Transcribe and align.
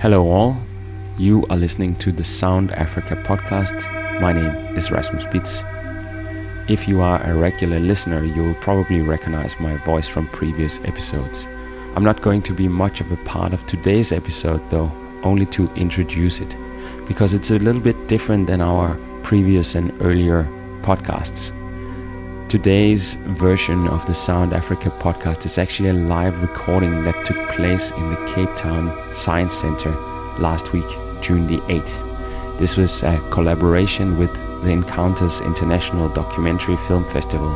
Hello, 0.00 0.28
all. 0.28 0.56
You 1.16 1.44
are 1.50 1.56
listening 1.56 1.96
to 1.96 2.12
the 2.12 2.22
Sound 2.22 2.70
Africa 2.70 3.16
podcast. 3.16 3.90
My 4.20 4.32
name 4.32 4.76
is 4.76 4.92
Rasmus 4.92 5.24
Spitz. 5.24 5.64
If 6.68 6.86
you 6.86 7.00
are 7.00 7.20
a 7.24 7.34
regular 7.34 7.80
listener, 7.80 8.22
you 8.22 8.44
will 8.44 8.54
probably 8.54 9.00
recognize 9.00 9.58
my 9.58 9.74
voice 9.78 10.06
from 10.06 10.28
previous 10.28 10.78
episodes. 10.84 11.48
I'm 11.96 12.04
not 12.04 12.22
going 12.22 12.42
to 12.42 12.54
be 12.54 12.68
much 12.68 13.00
of 13.00 13.10
a 13.10 13.16
part 13.24 13.52
of 13.52 13.66
today's 13.66 14.12
episode, 14.12 14.62
though, 14.70 14.92
only 15.24 15.46
to 15.46 15.68
introduce 15.74 16.38
it, 16.38 16.56
because 17.08 17.34
it's 17.34 17.50
a 17.50 17.58
little 17.58 17.82
bit 17.82 18.06
different 18.06 18.46
than 18.46 18.60
our 18.60 18.96
previous 19.24 19.74
and 19.74 19.92
earlier 20.00 20.44
podcasts. 20.82 21.50
Today's 22.48 23.16
version 23.26 23.86
of 23.88 24.06
the 24.06 24.14
Sound 24.14 24.54
Africa 24.54 24.88
podcast 24.88 25.44
is 25.44 25.58
actually 25.58 25.90
a 25.90 25.92
live 25.92 26.40
recording 26.40 27.04
that 27.04 27.26
took 27.26 27.36
place 27.50 27.90
in 27.90 28.08
the 28.08 28.32
Cape 28.34 28.48
Town 28.56 28.90
Science 29.14 29.52
Center 29.52 29.90
last 30.38 30.72
week, 30.72 30.88
June 31.20 31.46
the 31.46 31.58
8th. 31.68 32.58
This 32.58 32.78
was 32.78 33.02
a 33.02 33.18
collaboration 33.30 34.18
with 34.18 34.32
the 34.62 34.70
Encounters 34.70 35.42
International 35.42 36.08
Documentary 36.08 36.78
Film 36.78 37.04
Festival, 37.04 37.50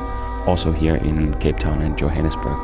also 0.46 0.72
here 0.72 0.96
in 0.96 1.32
Cape 1.40 1.56
Town 1.56 1.80
and 1.80 1.96
Johannesburg. 1.96 2.60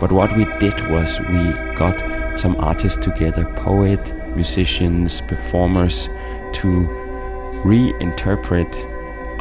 But 0.00 0.12
what 0.12 0.36
we 0.36 0.44
did 0.60 0.78
was 0.90 1.18
we 1.18 1.54
got 1.76 2.38
some 2.38 2.56
artists 2.56 3.02
together 3.02 3.46
poet, 3.56 4.36
musicians, 4.36 5.22
performers 5.22 6.10
to 6.52 6.86
reinterpret 7.64 8.91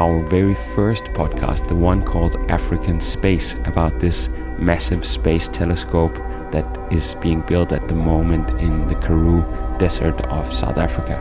our 0.02 0.20
very 0.24 0.56
first 0.56 1.06
podcast, 1.14 1.68
the 1.68 1.76
one 1.76 2.02
called 2.04 2.36
African 2.50 3.00
Space, 3.00 3.54
about 3.66 4.00
this 4.00 4.30
massive 4.58 5.06
space 5.06 5.48
telescope 5.48 6.16
that 6.52 6.66
is 6.92 7.14
being 7.16 7.42
built 7.42 7.72
at 7.72 7.88
the 7.88 7.94
moment 7.94 8.50
in 8.60 8.88
the 8.88 8.96
Karoo 8.96 9.46
Desert 9.78 10.20
of 10.26 10.52
South 10.52 10.80
Africa. 10.80 11.18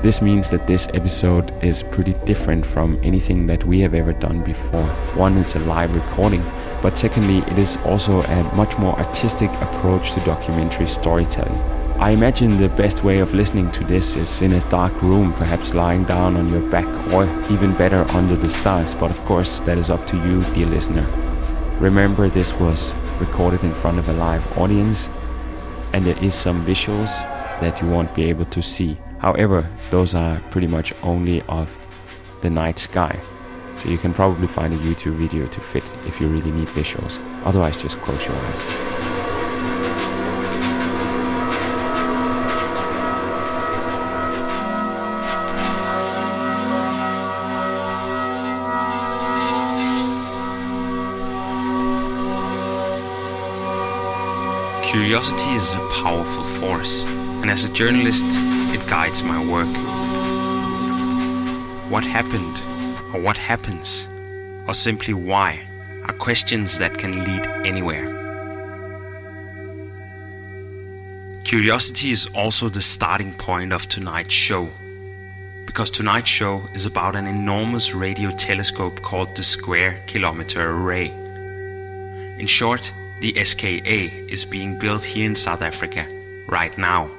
This 0.00 0.22
means 0.22 0.48
that 0.50 0.68
this 0.68 0.86
episode 0.94 1.52
is 1.60 1.82
pretty 1.82 2.12
different 2.24 2.64
from 2.64 3.00
anything 3.02 3.48
that 3.48 3.64
we 3.64 3.80
have 3.80 3.94
ever 3.94 4.12
done 4.12 4.44
before. 4.44 4.86
One, 5.16 5.36
it's 5.36 5.56
a 5.56 5.58
live 5.60 5.92
recording, 5.92 6.44
but 6.82 6.96
secondly, 6.96 7.38
it 7.38 7.58
is 7.58 7.78
also 7.78 8.22
a 8.22 8.54
much 8.54 8.78
more 8.78 8.96
artistic 8.96 9.50
approach 9.60 10.12
to 10.12 10.20
documentary 10.20 10.86
storytelling. 10.86 11.58
I 11.98 12.10
imagine 12.10 12.56
the 12.56 12.68
best 12.68 13.04
way 13.04 13.20
of 13.20 13.32
listening 13.34 13.70
to 13.70 13.84
this 13.84 14.16
is 14.16 14.42
in 14.42 14.52
a 14.52 14.68
dark 14.68 15.00
room, 15.00 15.32
perhaps 15.32 15.74
lying 15.74 16.02
down 16.04 16.36
on 16.36 16.50
your 16.50 16.68
back, 16.68 16.86
or 17.12 17.24
even 17.50 17.72
better, 17.74 18.04
under 18.10 18.36
the 18.36 18.50
stars. 18.50 18.96
But 18.96 19.12
of 19.12 19.20
course, 19.24 19.60
that 19.60 19.78
is 19.78 19.90
up 19.90 20.04
to 20.08 20.16
you, 20.16 20.42
dear 20.54 20.66
listener. 20.66 21.06
Remember, 21.78 22.28
this 22.28 22.52
was 22.54 22.94
recorded 23.20 23.62
in 23.62 23.72
front 23.72 24.00
of 24.00 24.08
a 24.08 24.12
live 24.12 24.58
audience, 24.58 25.08
and 25.92 26.04
there 26.04 26.18
is 26.18 26.34
some 26.34 26.66
visuals 26.66 27.20
that 27.60 27.80
you 27.80 27.88
won't 27.88 28.12
be 28.12 28.24
able 28.24 28.46
to 28.46 28.60
see. 28.60 28.98
However, 29.20 29.66
those 29.90 30.16
are 30.16 30.40
pretty 30.50 30.66
much 30.66 30.92
only 31.02 31.42
of 31.42 31.74
the 32.42 32.50
night 32.50 32.80
sky. 32.80 33.18
So 33.76 33.88
you 33.88 33.98
can 33.98 34.12
probably 34.12 34.48
find 34.48 34.74
a 34.74 34.78
YouTube 34.78 35.14
video 35.14 35.46
to 35.46 35.60
fit 35.60 35.88
if 36.06 36.20
you 36.20 36.26
really 36.26 36.50
need 36.50 36.68
visuals. 36.68 37.18
Otherwise, 37.44 37.76
just 37.76 37.98
close 37.98 38.26
your 38.26 38.36
eyes. 38.36 38.93
Curiosity 55.14 55.52
is 55.52 55.76
a 55.76 55.88
powerful 56.02 56.42
force, 56.42 57.04
and 57.40 57.48
as 57.48 57.68
a 57.68 57.72
journalist, 57.72 58.26
it 58.74 58.84
guides 58.88 59.22
my 59.22 59.38
work. 59.48 59.68
What 61.88 62.04
happened, 62.04 62.56
or 63.14 63.20
what 63.20 63.36
happens, 63.36 64.08
or 64.66 64.74
simply 64.74 65.14
why, 65.14 65.60
are 66.08 66.14
questions 66.14 66.80
that 66.80 66.98
can 66.98 67.22
lead 67.22 67.46
anywhere. 67.64 68.08
Curiosity 71.44 72.10
is 72.10 72.26
also 72.34 72.68
the 72.68 72.82
starting 72.82 73.34
point 73.34 73.72
of 73.72 73.86
tonight's 73.86 74.34
show, 74.34 74.68
because 75.64 75.92
tonight's 75.92 76.28
show 76.28 76.60
is 76.74 76.86
about 76.86 77.14
an 77.14 77.28
enormous 77.28 77.94
radio 77.94 78.32
telescope 78.32 79.00
called 79.00 79.36
the 79.36 79.44
Square 79.44 80.00
Kilometer 80.08 80.70
Array. 80.70 81.12
In 82.40 82.48
short, 82.48 82.92
the 83.20 83.44
SKA 83.44 84.10
is 84.28 84.44
being 84.44 84.78
built 84.78 85.04
here 85.04 85.26
in 85.26 85.34
South 85.34 85.62
Africa 85.62 86.06
right 86.48 86.76
now. 86.76 87.10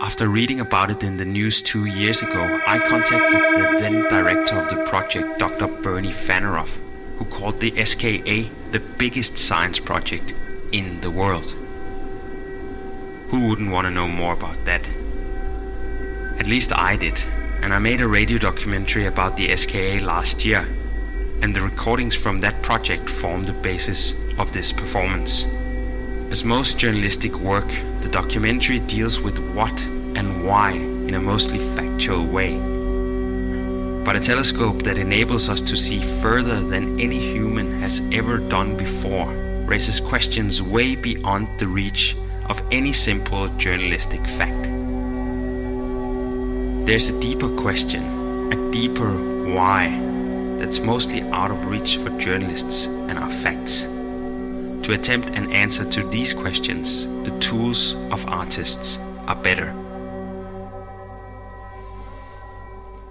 After 0.00 0.28
reading 0.28 0.60
about 0.60 0.90
it 0.90 1.02
in 1.02 1.18
the 1.18 1.24
news 1.24 1.60
two 1.60 1.84
years 1.84 2.22
ago, 2.22 2.60
I 2.66 2.78
contacted 2.78 3.40
the 3.40 3.76
then 3.80 4.08
director 4.08 4.58
of 4.58 4.68
the 4.68 4.84
project, 4.86 5.38
Dr. 5.38 5.66
Bernie 5.66 6.08
Fanaroff, 6.08 6.80
who 7.18 7.24
called 7.26 7.60
the 7.60 7.84
SKA 7.84 8.48
the 8.70 8.80
biggest 8.98 9.36
science 9.36 9.78
project 9.78 10.32
in 10.72 11.00
the 11.00 11.10
world. 11.10 11.54
Who 13.28 13.48
wouldn't 13.48 13.70
want 13.70 13.86
to 13.86 13.90
know 13.90 14.08
more 14.08 14.32
about 14.32 14.64
that? 14.64 14.88
At 16.38 16.48
least 16.48 16.72
I 16.72 16.96
did, 16.96 17.22
and 17.60 17.74
I 17.74 17.78
made 17.78 18.00
a 18.00 18.08
radio 18.08 18.38
documentary 18.38 19.04
about 19.04 19.36
the 19.36 19.54
SKA 19.54 19.98
last 20.00 20.44
year, 20.44 20.66
and 21.42 21.54
the 21.54 21.60
recordings 21.60 22.14
from 22.14 22.40
that 22.40 22.62
project 22.62 23.10
form 23.10 23.44
the 23.44 23.52
basis 23.52 24.12
of 24.40 24.52
this 24.52 24.72
performance. 24.72 25.44
As 26.30 26.44
most 26.44 26.78
journalistic 26.78 27.36
work, 27.40 27.68
the 28.00 28.08
documentary 28.08 28.78
deals 28.80 29.20
with 29.20 29.38
what 29.54 29.78
and 30.16 30.44
why 30.46 30.72
in 30.72 31.14
a 31.14 31.20
mostly 31.20 31.58
factual 31.58 32.24
way. 32.24 32.58
But 34.02 34.16
a 34.16 34.20
telescope 34.20 34.82
that 34.84 34.96
enables 34.96 35.50
us 35.50 35.60
to 35.62 35.76
see 35.76 36.00
further 36.00 36.58
than 36.60 36.98
any 36.98 37.18
human 37.18 37.80
has 37.80 38.00
ever 38.12 38.38
done 38.38 38.76
before 38.76 39.30
raises 39.66 40.00
questions 40.00 40.62
way 40.62 40.96
beyond 40.96 41.46
the 41.58 41.66
reach 41.66 42.16
of 42.48 42.62
any 42.72 42.94
simple 42.94 43.48
journalistic 43.58 44.26
fact. 44.26 44.62
There's 46.86 47.10
a 47.10 47.20
deeper 47.20 47.54
question, 47.56 48.52
a 48.52 48.72
deeper 48.72 49.12
why, 49.54 50.00
that's 50.58 50.80
mostly 50.80 51.22
out 51.30 51.50
of 51.50 51.66
reach 51.66 51.98
for 51.98 52.10
journalists 52.18 52.86
and 52.86 53.18
our 53.18 53.30
facts. 53.30 53.86
To 54.82 54.92
attempt 54.94 55.30
an 55.30 55.52
answer 55.52 55.84
to 55.84 56.02
these 56.04 56.32
questions, 56.32 57.06
the 57.24 57.38
tools 57.38 57.94
of 58.10 58.26
artists 58.28 58.98
are 59.26 59.36
better. 59.36 59.74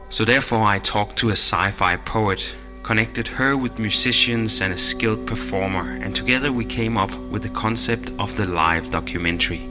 So, 0.10 0.26
therefore, 0.26 0.64
I 0.64 0.80
talked 0.80 1.18
to 1.18 1.30
a 1.30 1.34
sci 1.34 1.72
fi 1.72 1.96
poet, 1.98 2.56
connected 2.82 3.28
her 3.28 3.56
with 3.56 3.78
musicians 3.78 4.62
and 4.62 4.74
a 4.74 4.78
skilled 4.78 5.28
performer, 5.28 5.92
and 6.02 6.16
together 6.16 6.52
we 6.52 6.66
came 6.66 6.98
up 6.98 7.16
with 7.32 7.44
the 7.44 7.50
concept 7.50 8.12
of 8.18 8.36
the 8.36 8.48
live 8.48 8.90
documentary. 8.90 9.62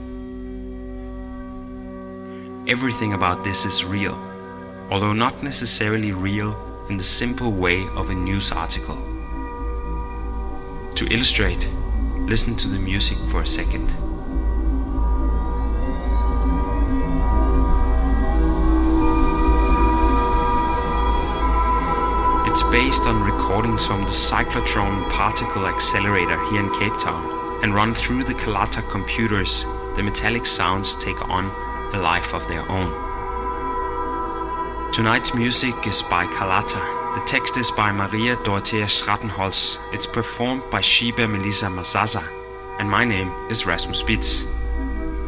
Everything 2.67 3.13
about 3.13 3.43
this 3.43 3.65
is 3.65 3.83
real, 3.83 4.17
although 4.89 5.11
not 5.11 5.43
necessarily 5.43 6.13
real 6.13 6.55
in 6.89 6.97
the 6.97 7.03
simple 7.03 7.51
way 7.51 7.85
of 7.95 8.09
a 8.09 8.15
news 8.15 8.51
article. 8.53 8.97
To 10.95 11.05
illustrate, 11.11 11.69
Listen 12.29 12.55
to 12.57 12.67
the 12.67 12.77
music 12.77 13.17
for 13.17 13.41
a 13.41 13.47
second. 13.47 13.89
It's 22.47 22.61
based 22.69 23.07
on 23.07 23.23
recordings 23.23 23.83
from 23.87 24.01
the 24.01 24.11
Cyclotron 24.11 25.09
Particle 25.09 25.65
Accelerator 25.65 26.37
here 26.51 26.59
in 26.59 26.71
Cape 26.75 26.99
Town 26.99 27.63
and 27.63 27.73
run 27.73 27.95
through 27.95 28.23
the 28.23 28.35
Kalata 28.35 28.87
computers. 28.91 29.63
The 29.95 30.03
metallic 30.03 30.45
sounds 30.45 30.95
take 30.97 31.27
on 31.29 31.45
a 31.95 31.99
life 31.99 32.35
of 32.35 32.47
their 32.47 32.61
own. 32.69 32.91
Tonight's 34.93 35.33
music 35.33 35.73
is 35.87 36.03
by 36.03 36.27
Calata 36.27 36.98
the 37.15 37.21
text 37.25 37.57
is 37.57 37.71
by 37.71 37.91
Maria 37.91 38.35
Dorothea 38.43 38.85
Schrattenholz. 38.85 39.79
It's 39.93 40.05
performed 40.05 40.63
by 40.69 40.81
Shiba 40.81 41.27
Melissa 41.27 41.65
Mazaza. 41.65 42.23
And 42.79 42.89
my 42.89 43.03
name 43.03 43.31
is 43.49 43.65
Rasmus 43.65 43.99
Spitz. 43.99 44.45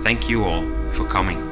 Thank 0.03 0.29
you 0.29 0.43
all 0.43 0.61
for 0.91 1.07
coming. 1.07 1.50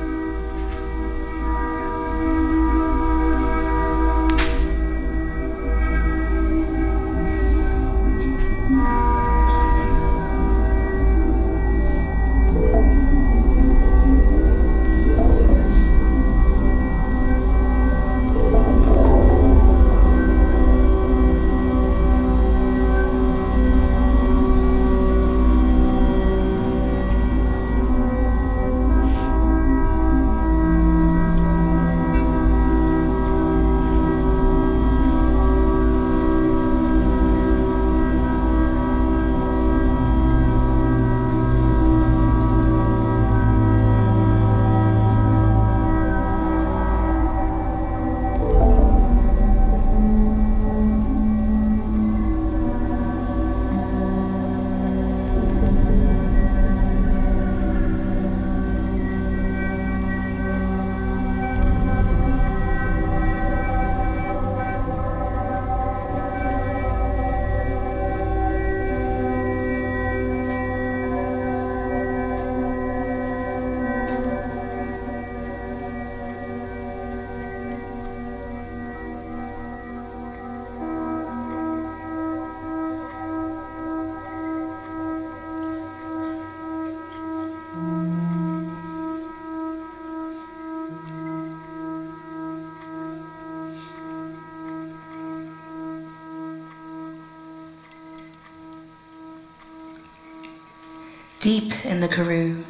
Deep 101.49 101.83
in 101.83 101.99
the 101.99 102.07
Karoo, 102.07 102.63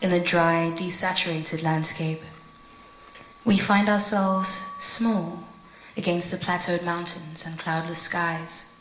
in 0.00 0.08
the 0.08 0.18
dry, 0.18 0.72
desaturated 0.74 1.62
landscape, 1.62 2.22
we 3.44 3.58
find 3.58 3.90
ourselves 3.90 4.48
small 4.48 5.44
against 5.98 6.30
the 6.30 6.38
plateaued 6.38 6.82
mountains 6.82 7.44
and 7.44 7.58
cloudless 7.58 7.98
skies. 7.98 8.80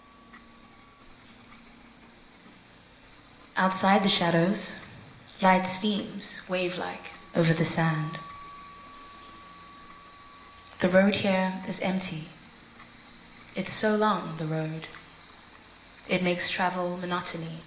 Outside 3.58 4.04
the 4.04 4.08
shadows, 4.08 4.88
light 5.44 5.68
steams 5.68 6.48
wave 6.50 6.78
like 6.78 7.12
over 7.36 7.52
the 7.52 7.66
sand. 7.66 8.20
The 10.80 10.98
road 10.98 11.16
here 11.16 11.56
is 11.68 11.82
empty. 11.82 12.30
It's 13.54 13.74
so 13.74 13.98
long, 13.98 14.38
the 14.38 14.46
road. 14.46 14.88
It 16.10 16.24
makes 16.24 16.50
travel 16.50 16.96
monotony. 16.96 17.58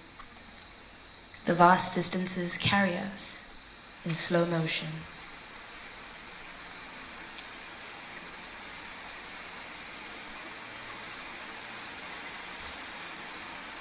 The 1.45 1.55
vast 1.55 1.95
distances 1.95 2.57
carry 2.57 2.95
us 2.97 3.43
in 4.05 4.13
slow 4.15 4.47
motion. 4.47 4.89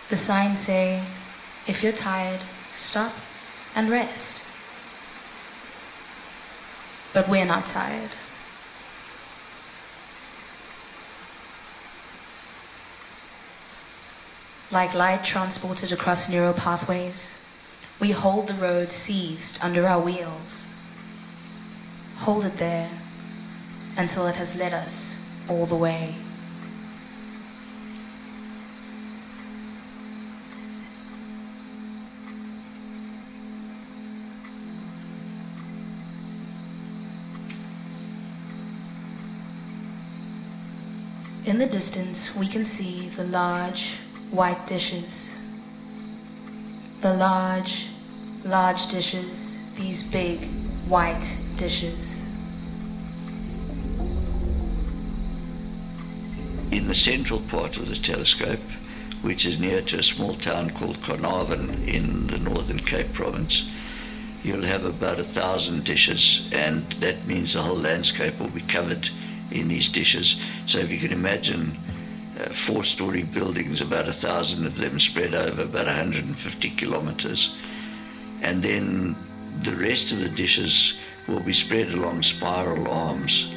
The 0.10 0.18
signs 0.18 0.60
say, 0.60 1.04
if 1.68 1.84
you're 1.84 1.94
tired, 1.94 2.42
stop 2.72 3.14
and 3.76 3.90
rest. 3.90 4.44
But 7.14 7.30
we're 7.30 7.46
not 7.46 7.66
tired. 7.66 8.10
Like 14.72 14.96
light 14.96 15.24
transported 15.24 15.92
across 15.92 16.30
neural 16.30 16.54
pathways, 16.54 17.41
we 18.02 18.10
hold 18.10 18.48
the 18.48 18.54
road 18.56 18.90
seized 18.90 19.64
under 19.64 19.86
our 19.86 20.02
wheels. 20.02 20.76
Hold 22.18 22.46
it 22.46 22.54
there 22.54 22.90
until 23.96 24.26
it 24.26 24.36
has 24.36 24.60
led 24.60 24.74
us 24.74 25.24
all 25.48 25.68
the 25.68 25.76
way. 25.76 26.16
In 41.46 41.60
the 41.60 41.68
distance, 41.68 42.36
we 42.36 42.48
can 42.48 42.64
see 42.64 43.10
the 43.10 43.26
large 43.26 43.98
white 44.32 44.66
dishes. 44.66 45.38
The 47.02 47.14
large, 47.14 47.91
large 48.46 48.88
dishes, 48.88 49.74
these 49.76 50.10
big 50.12 50.40
white 50.88 51.38
dishes. 51.58 52.28
In 56.72 56.88
the 56.88 56.96
central 56.96 57.40
part 57.40 57.78
of 57.78 57.90
the 57.90 57.96
telescope, 57.96 58.60
which 59.22 59.46
is 59.46 59.60
near 59.60 59.82
to 59.82 60.00
a 60.00 60.04
small 60.04 60.34
town 60.36 60.72
called 60.72 61.02
Carnarvon 61.02 61.84
in 61.88 62.28
the 62.28 62.40
Northern 62.40 62.80
Cape 62.80 63.14
province, 63.14 63.70
you'll 64.44 64.64
have 64.64 64.86
about 64.86 65.20
a 65.20 65.24
thousand 65.24 65.84
dishes, 65.84 66.50
and 66.52 66.84
that 66.94 67.28
means 67.28 67.54
the 67.54 67.62
whole 67.62 67.76
landscape 67.76 68.40
will 68.40 68.50
be 68.50 68.62
covered 68.62 69.10
in 69.52 69.68
these 69.68 69.90
dishes. 69.90 70.42
So 70.66 70.80
if 70.80 70.92
you 70.92 70.98
can 70.98 71.12
imagine 71.12 71.74
uh, 72.40 72.46
four 72.46 72.84
story 72.84 73.24
buildings, 73.24 73.82
about 73.82 74.08
a 74.08 74.14
thousand 74.14 74.66
of 74.66 74.78
them 74.78 75.00
spread 75.00 75.36
over 75.36 75.64
about 75.64 75.86
150 75.86 76.70
kilometers. 76.72 77.56
And 78.42 78.62
then 78.62 79.16
the 79.62 79.76
rest 79.76 80.12
of 80.12 80.20
the 80.20 80.30
dishes 80.30 81.00
will 81.28 81.42
be 81.42 81.54
spread 81.54 81.90
along 81.90 82.24
spiral 82.24 82.88
arms. 82.90 83.56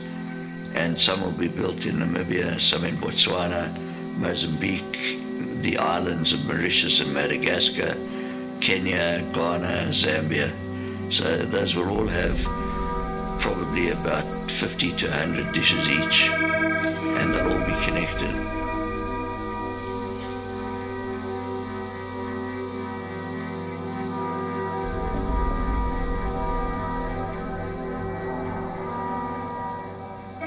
And 0.74 1.00
some 1.00 1.22
will 1.22 1.38
be 1.38 1.48
built 1.48 1.86
in 1.86 1.96
Namibia, 1.96 2.60
some 2.60 2.84
in 2.84 2.96
Botswana, 2.96 3.70
Mozambique, 4.18 5.18
the 5.62 5.78
islands 5.78 6.32
of 6.32 6.44
Mauritius 6.46 7.00
and 7.00 7.14
Madagascar, 7.14 7.94
Kenya, 8.60 9.24
Ghana, 9.32 9.88
Zambia. 9.90 10.50
So 11.12 11.38
those 11.38 11.74
will 11.76 11.90
all 11.90 12.06
have 12.06 12.42
probably 13.40 13.90
about 13.90 14.50
50 14.50 14.92
to 14.96 15.08
100 15.08 15.52
dishes 15.52 15.88
each, 15.88 16.28
and 16.30 17.34
they'll 17.34 17.52
all 17.52 17.66
be 17.66 17.84
connected. 17.84 18.53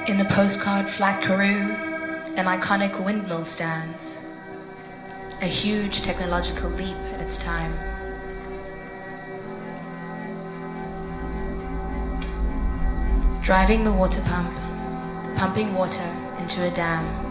In 0.08 0.18
the 0.18 0.24
postcard 0.24 0.88
Flat 0.88 1.22
Karoo, 1.22 1.76
an 2.38 2.46
iconic 2.46 2.98
windmill 3.04 3.44
stands, 3.44 4.26
a 5.42 5.46
huge 5.46 6.02
technological 6.02 6.70
leap 6.70 6.96
at 7.14 7.20
its 7.20 7.38
time. 7.38 7.74
Driving 13.42 13.84
the 13.84 13.92
water 13.92 14.22
pump, 14.22 14.50
pumping 15.36 15.76
water 15.76 16.10
into 16.40 16.66
a 16.66 16.72
dam. 16.72 17.27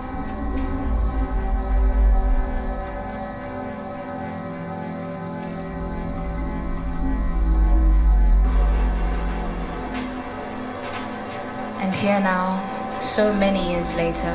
Here 11.97 12.21
now, 12.21 12.61
so 12.99 13.33
many 13.33 13.73
years 13.73 13.97
later, 13.97 14.35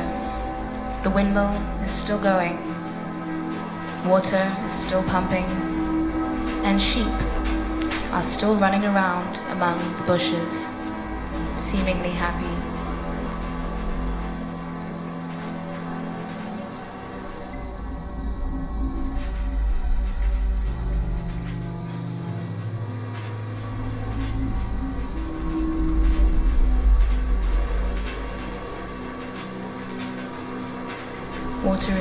the 1.04 1.10
windmill 1.10 1.54
is 1.80 1.92
still 1.92 2.20
going, 2.20 2.58
water 4.04 4.50
is 4.64 4.72
still 4.72 5.02
pumping, 5.04 5.44
and 6.64 6.82
sheep 6.82 7.06
are 8.12 8.22
still 8.22 8.56
running 8.56 8.84
around 8.84 9.38
among 9.52 9.78
the 9.96 10.02
bushes, 10.02 10.74
seemingly 11.54 12.10
happy. 12.10 12.51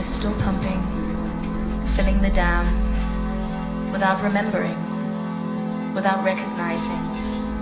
Is 0.01 0.07
still 0.07 0.33
pumping, 0.41 0.81
filling 1.85 2.19
the 2.23 2.31
dam, 2.31 2.65
without 3.91 4.19
remembering, 4.23 4.75
without 5.93 6.25
recognizing 6.25 7.03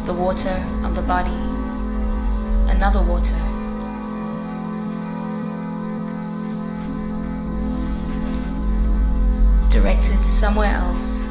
the 0.05 0.13
water 0.13 0.55
of 0.85 0.95
the 0.95 1.01
body, 1.01 1.35
another 2.71 3.01
water. 3.01 3.35
Directed 9.69 10.23
somewhere 10.23 10.73
else, 10.73 11.25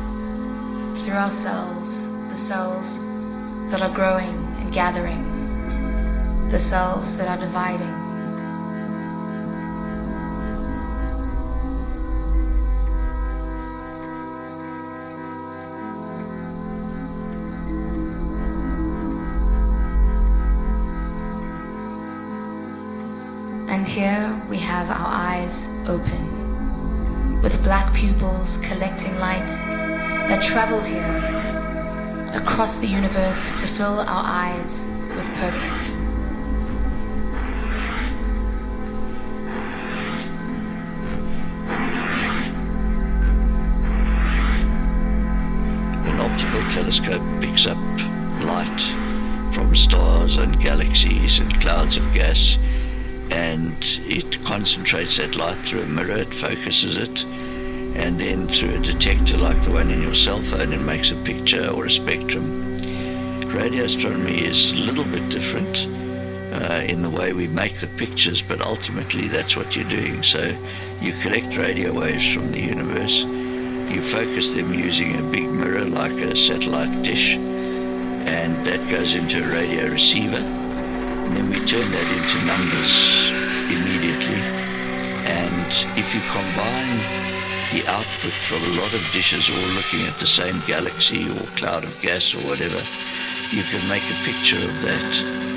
through 1.03 1.17
our 1.17 1.31
cells, 1.31 2.13
the 2.29 2.37
cells 2.37 3.01
that 3.71 3.81
are 3.81 3.95
growing 3.95 4.37
and 4.61 4.71
gathering, 4.75 5.25
the 6.51 6.59
cells 6.59 7.17
that 7.17 7.29
are 7.29 7.41
dividing. 7.41 7.98
Here 23.99 24.41
we 24.49 24.59
have 24.59 24.89
our 24.91 25.09
eyes 25.09 25.77
open, 25.89 27.43
with 27.43 27.61
black 27.65 27.93
pupils 27.93 28.65
collecting 28.65 29.13
light 29.19 29.49
that 30.29 30.41
traveled 30.41 30.87
here 30.87 31.17
across 32.33 32.79
the 32.79 32.87
universe 32.87 33.61
to 33.61 33.67
fill 33.67 33.99
our 33.99 34.25
eyes 34.25 34.87
with 35.17 35.27
purpose. 35.35 35.99
An 46.07 46.21
optical 46.21 46.63
telescope 46.71 47.23
picks 47.41 47.67
up 47.67 47.77
light 48.45 48.81
from 49.53 49.75
stars 49.75 50.37
and 50.37 50.61
galaxies 50.61 51.41
and 51.41 51.61
clouds 51.61 51.97
of 51.97 52.05
gas 52.15 52.59
and 53.31 53.77
it 54.07 54.43
concentrates 54.45 55.17
that 55.19 55.37
light 55.37 55.59
through 55.59 55.83
a 55.83 55.87
mirror, 55.87 56.19
it 56.19 56.33
focuses 56.33 56.97
it, 56.97 57.25
and 57.97 58.19
then 58.19 58.47
through 58.49 58.75
a 58.75 58.79
detector 58.79 59.37
like 59.37 59.61
the 59.63 59.71
one 59.71 59.91
in 59.91 60.03
your 60.03 60.15
cell 60.15 60.41
phone, 60.41 60.73
it 60.73 60.81
makes 60.81 61.11
a 61.11 61.17
picture 61.17 61.69
or 61.69 61.87
a 61.87 61.91
spectrum. 61.91 62.77
Radio 63.49 63.85
astronomy 63.85 64.45
is 64.45 64.73
a 64.73 64.77
little 64.77 65.05
bit 65.05 65.29
different 65.31 65.87
uh, 66.53 66.85
in 66.87 67.03
the 67.03 67.11
way 67.11 67.33
we 67.33 67.49
make 67.49 67.81
the 67.81 67.87
pictures, 67.87 68.43
but 68.43 68.61
ultimately 68.61 69.29
that's 69.29 69.57
what 69.57 69.75
you're 69.75 69.89
doing. 69.89 70.23
So 70.23 70.57
you 71.01 71.13
collect 71.23 71.57
radio 71.57 71.93
waves 71.93 72.33
from 72.33 72.53
the 72.53 72.61
universe, 72.61 73.23
you 73.23 74.01
focus 74.01 74.55
them 74.55 74.75
using 74.75 75.19
a 75.19 75.31
big 75.31 75.49
mirror 75.49 75.85
like 75.85 76.13
a 76.13 76.37
satellite 76.37 77.03
dish, 77.03 77.37
and 77.37 78.67
that 78.67 78.91
goes 78.91 79.15
into 79.15 79.43
a 79.43 79.53
radio 79.53 79.89
receiver. 79.91 80.58
And 81.29 81.37
then 81.37 81.51
we 81.51 81.61
turn 81.67 81.85
that 81.93 82.09
into 82.17 82.39
numbers 82.49 83.29
immediately. 83.69 84.41
And 85.29 85.69
if 86.01 86.15
you 86.15 86.23
combine 86.33 86.97
the 87.69 87.85
output 87.93 88.33
from 88.33 88.65
a 88.65 88.81
lot 88.81 88.95
of 88.95 89.05
dishes 89.13 89.51
all 89.51 89.69
looking 89.77 90.09
at 90.09 90.19
the 90.19 90.27
same 90.27 90.59
galaxy 90.67 91.29
or 91.29 91.45
cloud 91.55 91.85
of 91.85 92.01
gas 92.01 92.35
or 92.35 92.41
whatever, 92.49 92.81
you 93.53 93.63
can 93.63 93.87
make 93.91 94.05
a 94.09 94.25
picture 94.25 94.57
of 94.57 94.81
that 94.81 95.48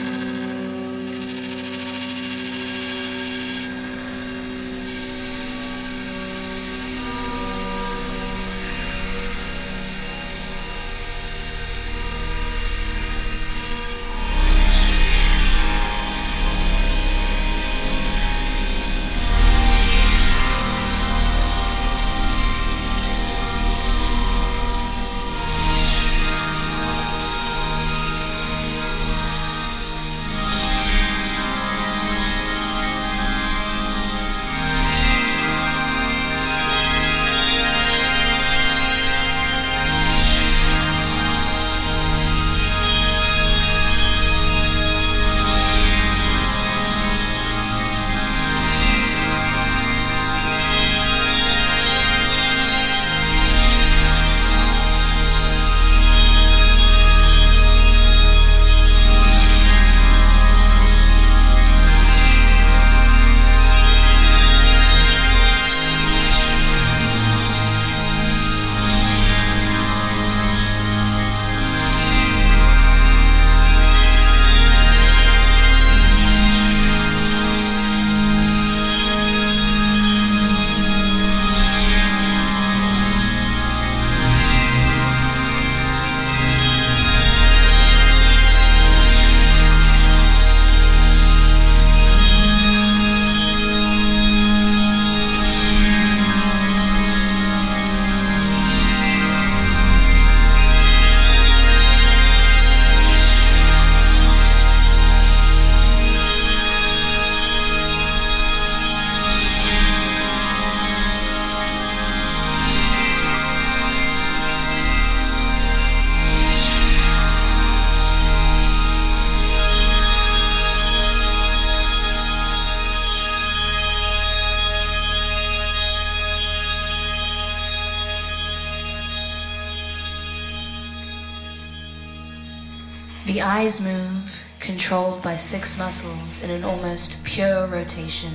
eyes 133.61 133.79
move, 133.85 134.43
controlled 134.59 135.21
by 135.21 135.35
six 135.35 135.77
muscles 135.77 136.43
in 136.43 136.49
an 136.49 136.63
almost 136.63 137.23
pure 137.23 137.67
rotation. 137.67 138.31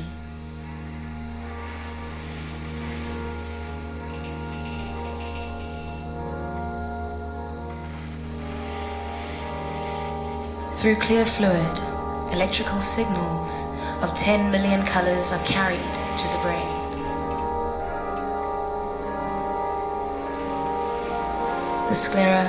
Through 10.74 10.94
clear 11.00 11.24
fluid, 11.24 11.76
electrical 12.32 12.78
signals 12.78 13.74
of 14.02 14.14
10 14.14 14.52
million 14.52 14.86
colors 14.86 15.32
are 15.32 15.44
carried 15.44 15.90
to 16.20 16.28
the 16.28 16.38
brain. 16.40 16.70
The 21.88 21.94
sclera, 21.96 22.46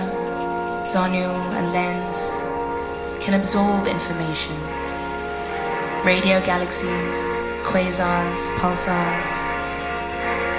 zonule, 0.86 1.42
and 1.58 1.74
lens 1.74 2.47
can 3.28 3.34
absorb 3.34 3.88
information. 3.88 4.56
Radio 6.06 6.40
galaxies, 6.46 7.18
quasars, 7.62 8.56
pulsars, 8.56 9.52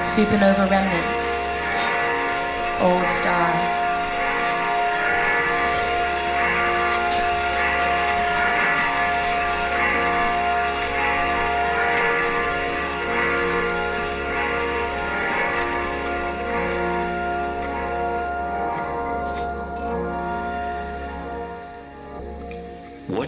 supernova 0.03 0.69
remnants, 0.69 1.49
old 2.83 3.09
stars. 3.09 3.98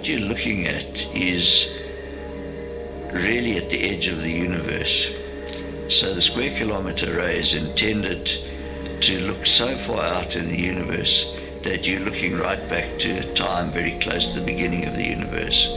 What 0.01 0.09
you're 0.09 0.29
looking 0.31 0.67
at 0.67 1.15
is 1.15 1.79
really 3.13 3.59
at 3.59 3.69
the 3.69 3.83
edge 3.83 4.07
of 4.07 4.23
the 4.23 4.31
universe. 4.31 5.15
So 5.91 6.15
the 6.15 6.23
square 6.23 6.57
kilometer 6.57 7.19
array 7.19 7.39
is 7.39 7.53
intended 7.53 8.25
to 8.25 9.27
look 9.27 9.45
so 9.45 9.77
far 9.77 10.03
out 10.03 10.37
in 10.37 10.49
the 10.49 10.59
universe 10.59 11.39
that 11.65 11.87
you're 11.87 12.01
looking 12.01 12.39
right 12.39 12.67
back 12.71 12.99
to 13.01 13.19
a 13.19 13.35
time 13.35 13.69
very 13.73 13.99
close 13.99 14.33
to 14.33 14.41
the 14.41 14.47
beginning 14.47 14.87
of 14.87 14.97
the 14.97 15.07
universe. 15.07 15.69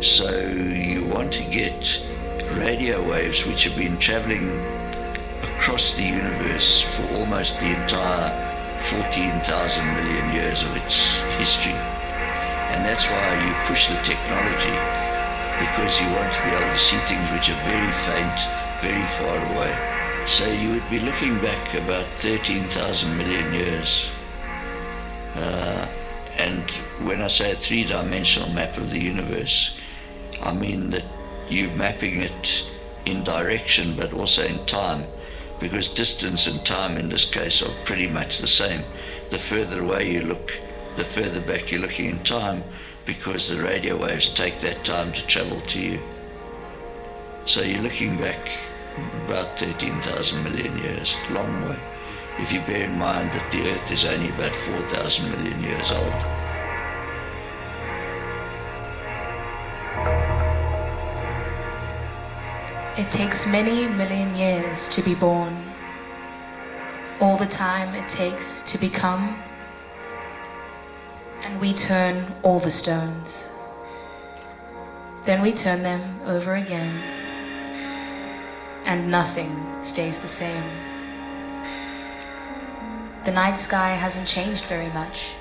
So 0.00 0.30
you 0.48 1.04
want 1.04 1.30
to 1.34 1.44
get 1.44 2.08
radio 2.54 3.06
waves 3.10 3.46
which 3.46 3.64
have 3.64 3.76
been 3.76 3.98
traveling 3.98 4.48
across 5.42 5.96
the 5.96 6.02
universe 6.02 6.80
for 6.80 7.06
almost 7.16 7.60
the 7.60 7.78
entire 7.78 8.78
14,000 8.78 9.84
million 9.84 10.32
years 10.32 10.64
of 10.64 10.74
its 10.78 11.18
history. 11.36 11.97
And 12.78 12.86
that's 12.86 13.06
why 13.10 13.44
you 13.44 13.52
push 13.66 13.88
the 13.88 14.00
technology 14.04 14.78
because 15.58 16.00
you 16.00 16.06
want 16.14 16.32
to 16.32 16.42
be 16.44 16.50
able 16.50 16.72
to 16.72 16.78
see 16.78 16.96
things 17.10 17.28
which 17.32 17.50
are 17.50 17.60
very 17.66 17.90
faint, 18.06 18.38
very 18.80 19.04
far 19.18 19.36
away. 19.52 19.74
So 20.28 20.46
you 20.46 20.74
would 20.74 20.88
be 20.88 21.00
looking 21.00 21.40
back 21.40 21.74
about 21.74 22.06
13,000 22.22 23.18
million 23.18 23.52
years. 23.52 24.08
Uh, 25.34 25.88
and 26.38 26.70
when 27.02 27.20
I 27.20 27.26
say 27.26 27.50
a 27.50 27.56
three 27.56 27.82
dimensional 27.82 28.48
map 28.50 28.76
of 28.76 28.92
the 28.92 29.00
universe, 29.00 29.76
I 30.40 30.52
mean 30.52 30.90
that 30.90 31.04
you're 31.50 31.74
mapping 31.74 32.20
it 32.20 32.72
in 33.06 33.24
direction 33.24 33.96
but 33.96 34.12
also 34.12 34.44
in 34.44 34.64
time 34.66 35.04
because 35.58 35.92
distance 35.92 36.46
and 36.46 36.64
time 36.64 36.96
in 36.96 37.08
this 37.08 37.28
case 37.28 37.60
are 37.60 37.74
pretty 37.84 38.06
much 38.06 38.38
the 38.38 38.46
same. 38.46 38.82
The 39.30 39.38
further 39.38 39.82
away 39.82 40.12
you 40.12 40.22
look, 40.22 40.52
the 40.98 41.04
further 41.04 41.40
back 41.40 41.70
you're 41.70 41.80
looking 41.80 42.06
in 42.06 42.18
time 42.24 42.64
because 43.06 43.48
the 43.48 43.62
radio 43.62 43.96
waves 43.96 44.34
take 44.34 44.58
that 44.58 44.84
time 44.84 45.12
to 45.12 45.24
travel 45.28 45.60
to 45.60 45.80
you. 45.80 46.00
So 47.46 47.62
you're 47.62 47.82
looking 47.82 48.16
back 48.16 48.40
about 49.24 49.56
13,000 49.60 50.42
million 50.42 50.76
years, 50.78 51.14
long 51.30 51.68
way. 51.68 51.78
If 52.40 52.52
you 52.52 52.60
bear 52.62 52.82
in 52.90 52.98
mind 52.98 53.30
that 53.30 53.52
the 53.52 53.70
Earth 53.70 53.92
is 53.92 54.04
only 54.04 54.28
about 54.30 54.56
4,000 54.56 55.30
million 55.30 55.62
years 55.62 55.92
old. 55.92 56.12
It 62.98 63.08
takes 63.08 63.46
many 63.46 63.86
million 63.86 64.34
years 64.34 64.88
to 64.88 65.02
be 65.02 65.14
born. 65.14 65.56
All 67.20 67.36
the 67.36 67.46
time 67.46 67.94
it 67.94 68.08
takes 68.08 68.64
to 68.64 68.78
become. 68.78 69.40
And 71.48 71.62
we 71.62 71.72
turn 71.72 72.34
all 72.42 72.60
the 72.60 72.70
stones. 72.70 73.56
Then 75.24 75.40
we 75.40 75.50
turn 75.50 75.82
them 75.82 76.02
over 76.26 76.56
again. 76.56 76.94
And 78.84 79.10
nothing 79.10 79.56
stays 79.80 80.20
the 80.20 80.28
same. 80.28 80.62
The 83.24 83.32
night 83.32 83.56
sky 83.56 83.92
hasn't 83.94 84.28
changed 84.28 84.66
very 84.66 84.90
much. 84.90 85.36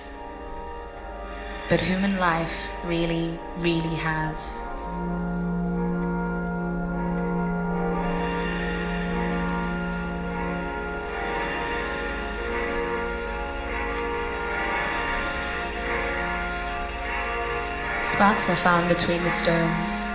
But 1.68 1.82
human 1.82 2.18
life 2.18 2.70
really, 2.86 3.38
really 3.58 3.98
has. 3.98 4.66
Spots 18.18 18.50
are 18.50 18.56
found 18.56 18.90
between 18.90 19.22
the 19.22 19.30
stones 19.30 20.10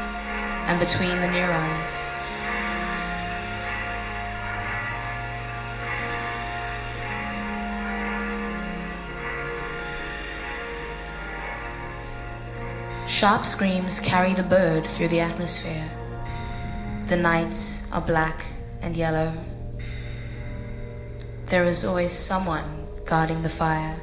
and 0.66 0.80
between 0.80 1.20
the 1.20 1.30
neurons. 1.30 2.04
Sharp 13.06 13.44
screams 13.44 14.00
carry 14.00 14.34
the 14.34 14.42
bird 14.42 14.84
through 14.84 15.06
the 15.06 15.20
atmosphere. 15.20 15.88
The 17.06 17.16
nights 17.16 17.88
are 17.92 18.00
black 18.00 18.46
and 18.80 18.96
yellow. 18.96 19.32
There 21.44 21.64
is 21.66 21.84
always 21.84 22.10
someone 22.10 22.88
guarding 23.04 23.42
the 23.42 23.48
fire. 23.48 23.94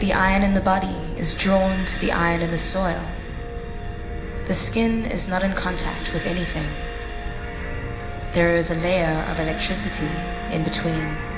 The 0.00 0.14
iron 0.14 0.42
in 0.42 0.54
the 0.54 0.62
body 0.62 0.96
is 1.18 1.38
drawn 1.38 1.84
to 1.84 2.00
the 2.00 2.10
iron 2.10 2.40
in 2.40 2.50
the 2.50 2.56
soil. 2.56 3.02
The 4.46 4.54
skin 4.54 5.04
is 5.04 5.28
not 5.28 5.42
in 5.42 5.52
contact 5.52 6.14
with 6.14 6.26
anything. 6.26 6.66
There 8.32 8.56
is 8.56 8.70
a 8.70 8.80
layer 8.80 9.22
of 9.30 9.38
electricity 9.38 10.08
in 10.50 10.64
between. 10.64 11.29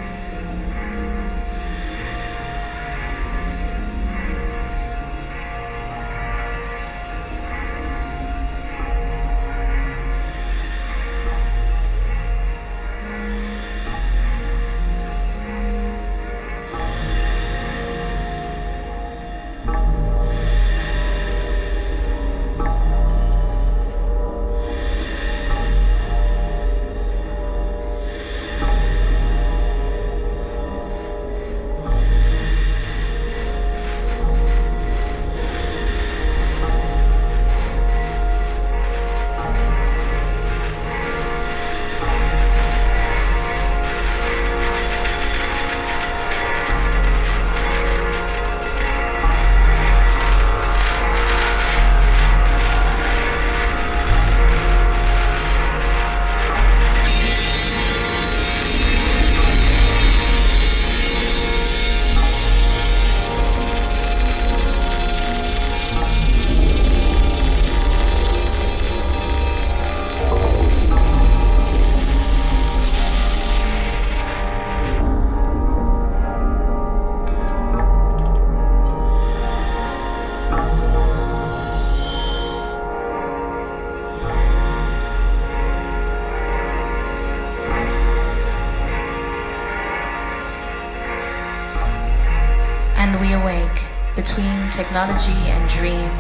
Technology 94.93 95.49
and 95.49 95.71
dream. 95.71 96.11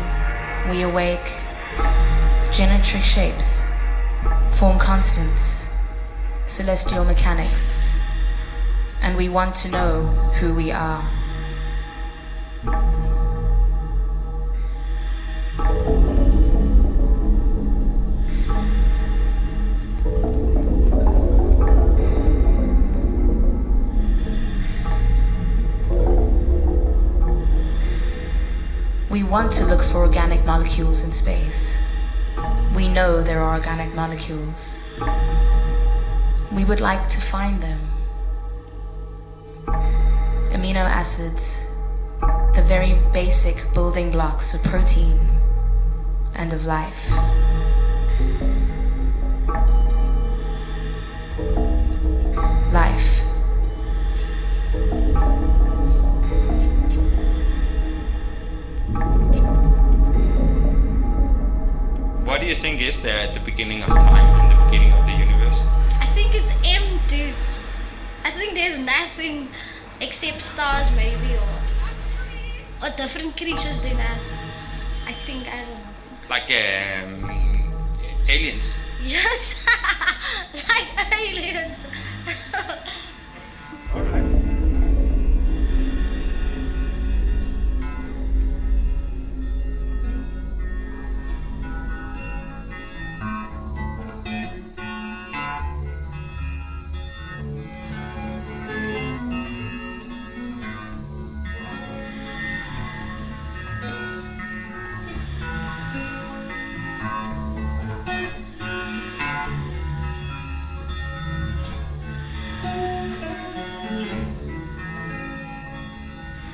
We 0.71 0.81
awake. 0.81 1.31
Geometric 2.51 3.03
shapes 3.03 3.71
form 4.51 4.79
constants, 4.79 5.75
celestial 6.47 7.05
mechanics, 7.05 7.85
and 9.03 9.15
we 9.15 9.29
want 9.29 9.55
to 9.57 9.71
know 9.71 10.01
who 10.41 10.55
we 10.55 10.73
are. 10.73 11.05
Want 29.33 29.51
to 29.51 29.64
look 29.64 29.83
for 29.83 29.97
organic 29.97 30.45
molecules 30.45 31.07
in 31.07 31.11
space. 31.11 31.83
We 32.77 32.87
know 32.87 33.23
there 33.23 33.40
are 33.40 33.55
organic 33.55 33.95
molecules. 33.95 34.79
We 36.55 36.66
would 36.66 36.83
like 36.83 37.09
to 37.09 37.18
find 37.18 37.62
them. 37.62 37.81
Amino 40.53 40.85
acids, 40.85 41.73
the 42.55 42.62
very 42.62 42.99
basic 43.14 43.73
building 43.73 44.11
blocks 44.11 44.53
of 44.53 44.62
protein 44.64 45.18
and 46.37 46.53
of 46.53 46.66
life. 46.66 47.11
Is 62.81 63.03
there 63.03 63.19
at 63.19 63.35
the 63.35 63.41
beginning 63.41 63.83
of 63.83 63.89
time 63.89 64.41
and 64.41 64.51
the 64.51 64.65
beginning 64.65 64.93
of 64.93 65.05
the 65.05 65.13
universe? 65.13 65.61
I 66.01 66.07
think 66.17 66.35
it's 66.35 66.51
empty. 66.65 67.35
I 68.25 68.31
think 68.31 68.55
there's 68.55 68.79
nothing 68.79 69.49
except 70.01 70.41
stars, 70.41 70.91
maybe, 70.97 71.37
or 71.37 71.53
or 72.83 72.91
different 72.97 73.37
creatures 73.37 73.83
than 73.83 73.97
us. 74.17 74.33
I 75.07 75.13
think 75.13 75.47
I 75.53 75.61
don't 75.61 75.69
know. 75.69 75.93
Like 76.31 76.49
um, 76.49 77.31
aliens? 78.29 78.89
Yes, 79.05 79.63
like 80.55 80.89
aliens. 81.13 81.93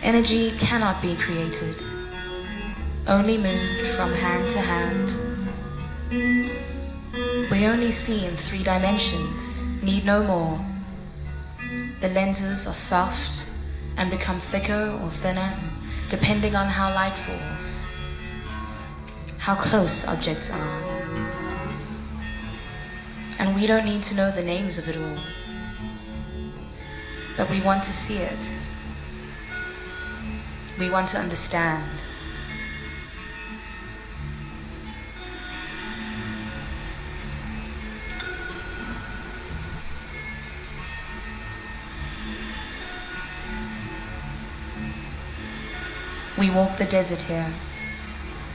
Energy 0.09 0.53
cannot 0.53 1.03
be 1.03 1.15
created, 1.17 1.77
only 3.07 3.37
moved 3.37 3.87
from 3.89 4.11
hand 4.11 4.49
to 4.49 4.59
hand. 4.59 5.13
We 7.51 7.67
only 7.67 7.91
see 7.91 8.25
in 8.25 8.35
three 8.35 8.63
dimensions, 8.63 9.69
need 9.83 10.07
no 10.07 10.23
more. 10.23 10.65
The 12.01 12.09
lenses 12.09 12.67
are 12.67 12.73
soft 12.73 13.51
and 13.99 14.11
become 14.11 14.39
thicker 14.39 14.99
or 15.03 15.11
thinner 15.11 15.53
depending 16.09 16.57
on 16.57 16.69
how 16.69 16.89
light 16.95 17.19
falls, 17.19 17.87
how 19.41 19.57
close 19.57 20.09
objects 20.09 20.51
are. 20.51 20.83
And 23.39 23.55
we 23.55 23.67
don't 23.67 23.85
need 23.85 24.01
to 24.05 24.17
know 24.17 24.31
the 24.31 24.43
names 24.43 24.79
of 24.79 24.89
it 24.89 24.97
all, 24.97 25.19
but 27.37 27.51
we 27.51 27.61
want 27.61 27.83
to 27.83 27.93
see 27.93 28.17
it. 28.17 28.59
We 30.79 30.91
want 30.91 31.09
to 31.09 31.19
understand. 31.19 31.83
We 46.39 46.51
walk 46.51 46.77
the 46.79 46.85
desert 46.85 47.23
here, 47.23 47.53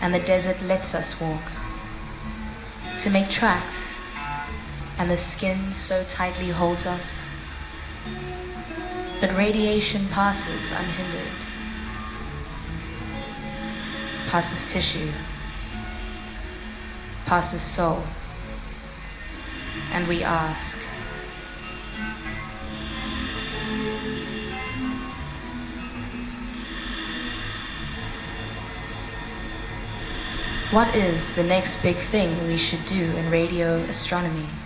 and 0.02 0.14
the 0.14 0.20
desert 0.20 0.62
lets 0.66 0.96
us 0.96 1.20
walk. 1.20 1.42
To 3.00 3.10
make 3.10 3.28
tracks, 3.28 4.00
and 4.98 5.10
the 5.10 5.18
skin 5.18 5.74
so 5.74 6.06
tightly 6.06 6.50
holds 6.52 6.88
us. 6.88 7.30
But 9.20 9.36
radiation 9.38 10.08
passes 10.08 10.72
unhindered, 10.72 11.23
passes 14.34 14.74
tissue, 14.74 15.12
passes 17.28 17.62
soul, 17.62 18.02
and 19.92 20.08
we 20.08 20.24
ask. 20.24 20.80
What 30.72 30.96
is 30.96 31.36
the 31.36 31.44
next 31.44 31.84
big 31.84 31.98
thing 31.98 32.48
we 32.48 32.58
should 32.58 32.84
do 32.86 33.04
in 33.16 33.30
radio 33.30 33.76
astronomy? 33.84 34.63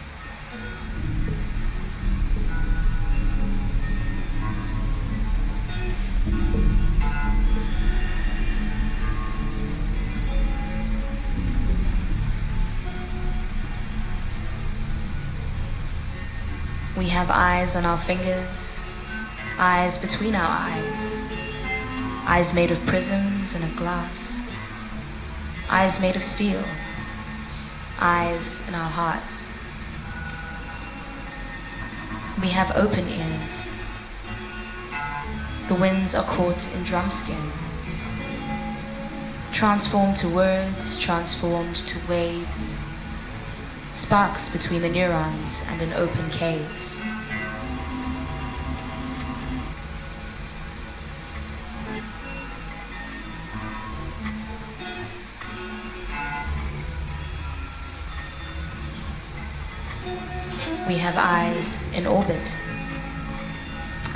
Have 17.28 17.36
eyes 17.36 17.76
on 17.76 17.84
our 17.84 17.98
fingers, 17.98 18.88
eyes 19.60 20.02
between 20.02 20.34
our 20.34 20.48
eyes, 20.48 21.22
eyes 22.26 22.56
made 22.56 22.72
of 22.72 22.86
prisms 22.86 23.54
and 23.54 23.66
of 23.66 23.76
glass, 23.76 24.50
eyes 25.70 26.02
made 26.02 26.16
of 26.16 26.24
steel, 26.24 26.64
eyes 28.00 28.66
in 28.70 28.76
our 28.76 28.90
hearts. 28.90 29.58
We 32.42 32.48
have 32.50 32.72
open 32.78 33.06
ears. 33.10 33.76
The 35.68 35.76
winds 35.76 36.16
are 36.16 36.24
caught 36.24 36.74
in 36.78 36.84
drum 36.84 37.10
skin, 37.10 37.52
transformed 39.52 40.16
to 40.18 40.34
words, 40.34 40.98
transformed 40.98 41.76
to 41.76 42.10
waves 42.10 42.80
sparks 43.98 44.48
between 44.50 44.82
the 44.84 44.90
neurons 44.90 45.64
and 45.70 45.82
in 45.82 45.92
open 45.94 46.30
caves. 46.30 47.02
Have 61.08 61.18
eyes 61.18 61.94
in 61.98 62.06
orbit, 62.06 62.58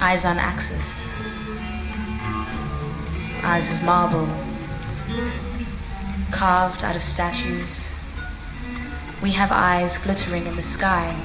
eyes 0.02 0.26
on 0.26 0.38
axis, 0.38 1.14
eyes 3.44 3.72
of 3.72 3.82
marble, 3.86 4.28
carved 6.32 6.84
out 6.84 6.96
of 6.96 7.02
statues 7.02 7.96
we 9.22 9.32
have 9.32 9.52
eyes 9.52 10.04
glittering 10.04 10.48
in 10.48 10.56
the 10.56 10.62
sky, 10.64 11.16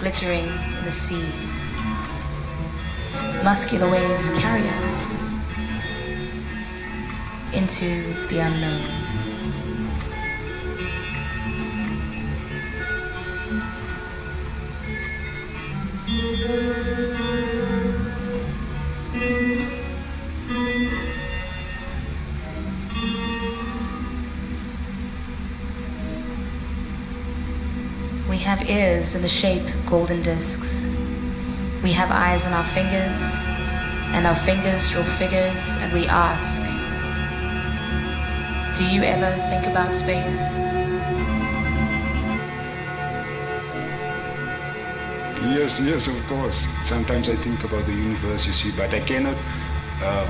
glittering 0.00 0.46
in 0.46 0.84
the 0.84 0.90
sea. 0.90 1.30
Muscular 3.44 3.88
waves 3.88 4.36
carry 4.38 4.68
us 4.82 5.18
into 7.54 8.12
the 8.28 8.40
unknown. 8.40 9.01
Ears 29.02 29.16
in 29.16 29.22
the 29.22 29.28
shape 29.28 29.66
golden 29.90 30.22
discs. 30.22 30.86
We 31.82 31.90
have 31.92 32.10
eyes 32.12 32.46
on 32.46 32.52
our 32.52 32.64
fingers, 32.64 33.44
and 34.14 34.26
our 34.28 34.34
fingers 34.34 34.92
draw 34.92 35.02
figures, 35.02 35.76
and 35.80 35.92
we 35.92 36.06
ask 36.06 36.62
Do 38.78 38.84
you 38.94 39.02
ever 39.02 39.30
think 39.50 39.66
about 39.66 39.92
space? 39.94 40.54
Yes, 45.56 45.80
yes, 45.80 46.06
of 46.06 46.18
course. 46.28 46.68
Sometimes 46.84 47.28
I 47.28 47.34
think 47.34 47.64
about 47.64 47.84
the 47.86 47.94
universe, 47.94 48.46
you 48.46 48.52
see, 48.52 48.70
but 48.76 48.94
I 48.94 49.00
cannot 49.00 49.36
uh, 50.00 50.26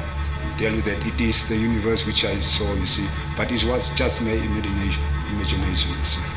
tell 0.57 0.73
you 0.73 0.83
that 0.83 1.07
it 1.07 1.21
is 1.21 1.47
the 1.47 1.57
universe 1.57 2.07
which 2.07 2.25
I 2.25 2.41
saw, 2.41 2.73
you 2.73 2.87
see, 2.87 3.07
but 3.37 3.53
it 3.53 3.63
was 3.65 3.95
just 3.95 4.23
my 4.23 4.33
imagination, 4.33 5.03
imagination 5.35 5.91
you 5.91 6.05
see. 6.05 6.32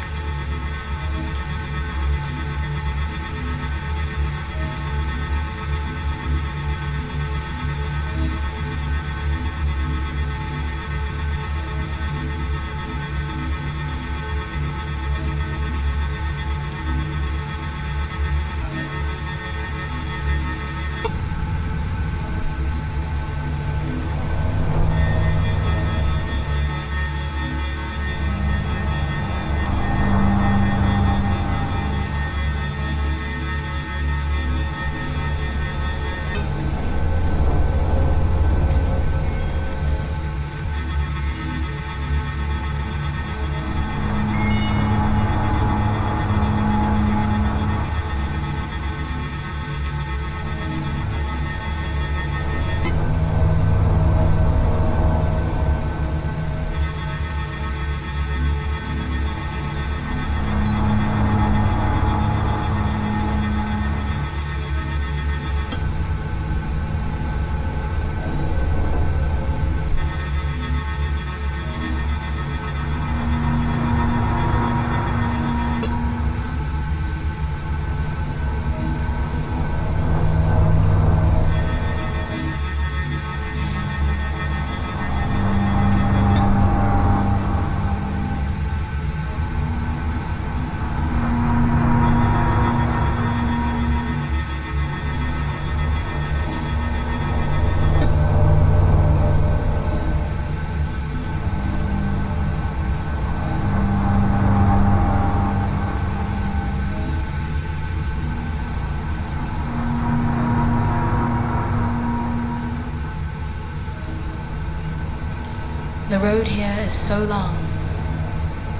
Road 116.25 116.47
here 116.47 116.75
is 116.79 116.91
so 116.91 117.19
long, 117.19 117.55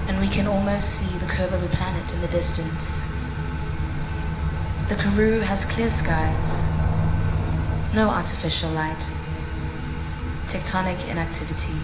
and 0.08 0.20
we 0.20 0.28
can 0.28 0.48
almost 0.48 0.90
see 0.96 1.16
the 1.20 1.28
curve 1.28 1.54
of 1.54 1.62
the 1.62 1.68
planet 1.68 2.12
in 2.12 2.20
the 2.20 2.28
distance. 2.28 3.04
The 4.90 4.96
Karoo 4.96 5.42
has 5.42 5.64
clear 5.64 5.92
skies, 5.92 6.66
no 7.94 8.10
artificial 8.10 8.72
light, 8.72 9.06
tectonic 10.48 11.08
inactivity. 11.08 11.78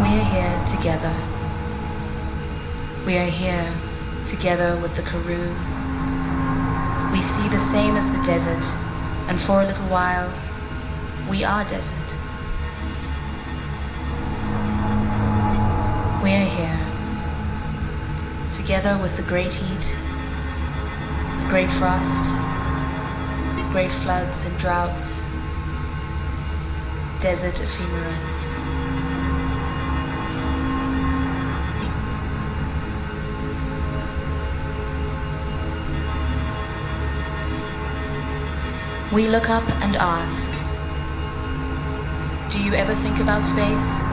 We 0.00 0.08
are 0.16 0.28
here 0.34 0.56
together. 0.64 1.14
We 3.04 3.18
are 3.18 3.30
here 3.30 3.70
together 4.24 4.80
with 4.80 4.96
the 4.96 5.02
Karoo. 5.02 5.77
We 7.12 7.20
see 7.22 7.48
the 7.48 7.58
same 7.58 7.96
as 7.96 8.10
the 8.16 8.22
desert, 8.22 8.64
and 9.28 9.40
for 9.40 9.62
a 9.62 9.66
little 9.66 9.86
while, 9.86 10.32
we 11.28 11.42
are 11.42 11.64
desert. 11.64 12.14
We 16.22 16.32
are 16.34 16.44
here, 16.44 16.78
together 18.52 18.98
with 19.02 19.16
the 19.16 19.22
great 19.22 19.54
heat, 19.54 19.96
the 21.42 21.48
great 21.48 21.70
frost, 21.72 22.36
great 23.72 23.90
floods 23.90 24.46
and 24.46 24.58
droughts, 24.58 25.24
desert 27.20 27.60
ephemeras. 27.60 28.67
We 39.10 39.26
look 39.26 39.48
up 39.48 39.66
and 39.80 39.96
ask 39.96 40.52
Do 42.50 42.62
you 42.62 42.74
ever 42.74 42.94
think 42.94 43.20
about 43.20 43.42
space? 43.42 44.04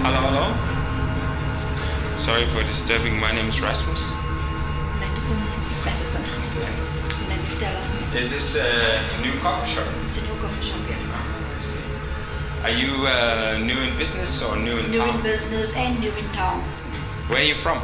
Hello, 0.00 0.20
hello. 0.28 2.16
Sorry 2.16 2.46
for 2.46 2.62
disturbing. 2.62 3.20
My 3.20 3.32
name 3.32 3.48
is 3.50 3.60
Rasmus. 3.60 4.14
Matheson, 5.00 5.38
this 5.56 5.70
is 5.70 5.84
Matheson. 5.84 6.22
My 7.28 7.28
name 7.28 7.44
is 7.44 7.50
Stella. 7.50 7.78
Is 8.16 8.30
this 8.30 8.56
a 8.56 9.20
new 9.20 9.38
coffee 9.40 9.68
shop? 9.68 9.86
It's 10.06 10.22
a 10.22 10.32
new 10.32 10.40
coffee 10.40 10.64
shop 10.64 10.80
here. 10.86 10.91
I 10.91 10.91
see. 10.91 10.91
Are 12.62 12.70
you 12.70 13.06
uh, 13.06 13.58
new 13.58 13.76
in 13.76 13.96
business 13.98 14.40
or 14.42 14.56
new 14.56 14.70
in 14.70 14.90
New 14.92 14.98
town? 14.98 15.08
New 15.08 15.16
in 15.16 15.22
business 15.22 15.76
and 15.76 15.98
new 15.98 16.12
in 16.12 16.28
town. 16.30 16.60
Where 17.26 17.40
are 17.40 17.44
you 17.44 17.56
from? 17.56 17.78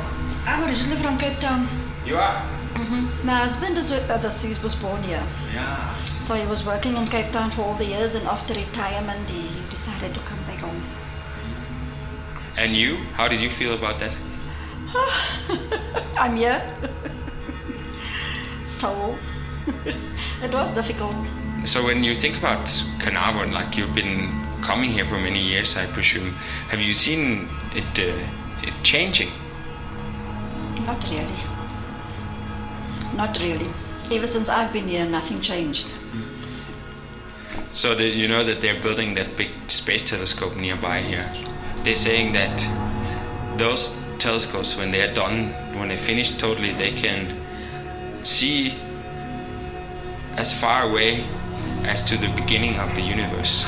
I'm 0.46 0.62
originally 0.64 0.96
from 1.02 1.18
Cape 1.18 1.38
Town. 1.40 1.66
You 2.06 2.16
are? 2.16 2.42
Mhm. 2.74 3.24
My 3.24 3.34
husband 3.42 3.76
is 3.76 3.90
uh, 3.90 3.98
the 4.22 4.30
he 4.30 4.54
was 4.62 4.76
born 4.76 5.02
here. 5.02 5.22
Yeah. 5.52 5.94
So 6.04 6.34
he 6.34 6.46
was 6.46 6.64
working 6.64 6.96
in 6.96 7.08
Cape 7.08 7.32
Town 7.32 7.50
for 7.50 7.62
all 7.62 7.74
the 7.74 7.86
years 7.86 8.14
and 8.14 8.24
after 8.28 8.54
retirement 8.54 9.28
he 9.28 9.42
decided 9.68 10.14
to 10.14 10.20
come 10.20 10.38
back 10.46 10.60
home. 10.60 10.82
And 12.56 12.76
you? 12.76 12.96
How 13.18 13.26
did 13.26 13.40
you 13.40 13.50
feel 13.50 13.74
about 13.74 13.98
that? 13.98 14.14
I'm 16.16 16.36
here. 16.36 16.62
so 18.68 19.16
it 20.44 20.52
was 20.52 20.72
difficult. 20.72 21.16
So 21.64 21.84
when 21.84 22.04
you 22.04 22.14
think 22.14 22.38
about 22.38 22.70
Carnarvon, 23.00 23.50
like 23.52 23.76
you've 23.76 23.94
been 23.94 24.47
coming 24.62 24.90
here 24.90 25.04
for 25.04 25.18
many 25.18 25.40
years, 25.40 25.76
I 25.76 25.86
presume, 25.86 26.32
have 26.70 26.80
you 26.80 26.92
seen 26.92 27.48
it, 27.74 27.98
uh, 27.98 28.66
it 28.66 28.74
changing? 28.82 29.30
Not 30.86 31.04
really. 31.10 31.40
Not 33.14 33.38
really. 33.40 33.68
Ever 34.10 34.26
since 34.26 34.48
I've 34.48 34.72
been 34.72 34.88
here, 34.88 35.06
nothing 35.06 35.40
changed. 35.40 35.92
So 37.72 37.94
that 37.94 38.14
you 38.14 38.26
know 38.26 38.42
that 38.44 38.60
they're 38.60 38.80
building 38.80 39.14
that 39.14 39.36
big 39.36 39.50
space 39.66 40.08
telescope 40.08 40.56
nearby 40.56 41.02
here. 41.02 41.30
They're 41.84 41.94
saying 41.94 42.32
that 42.32 42.56
those 43.58 44.02
telescopes, 44.18 44.76
when 44.76 44.90
they're 44.90 45.12
done, 45.12 45.52
when 45.78 45.88
they 45.88 45.98
finish 45.98 46.36
totally, 46.36 46.72
they 46.72 46.92
can 46.92 47.36
see 48.24 48.74
as 50.36 50.58
far 50.58 50.88
away 50.88 51.24
as 51.82 52.02
to 52.04 52.16
the 52.16 52.28
beginning 52.34 52.78
of 52.78 52.94
the 52.94 53.02
universe. 53.02 53.66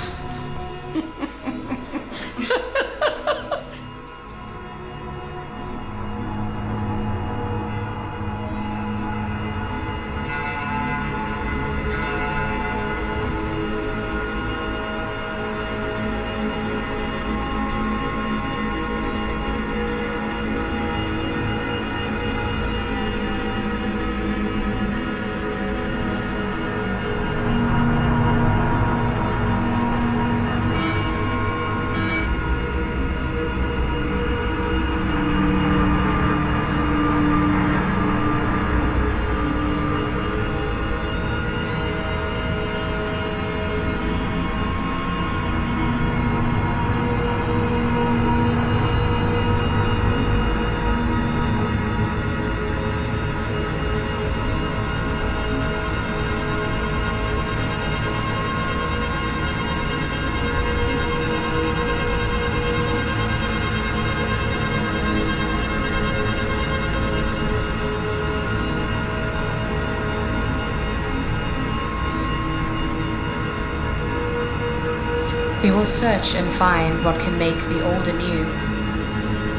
Will 75.81 75.87
search 75.87 76.35
and 76.35 76.53
find 76.53 77.03
what 77.03 77.19
can 77.19 77.39
make 77.39 77.57
the 77.57 77.83
old 77.83 78.07
anew, 78.07 78.45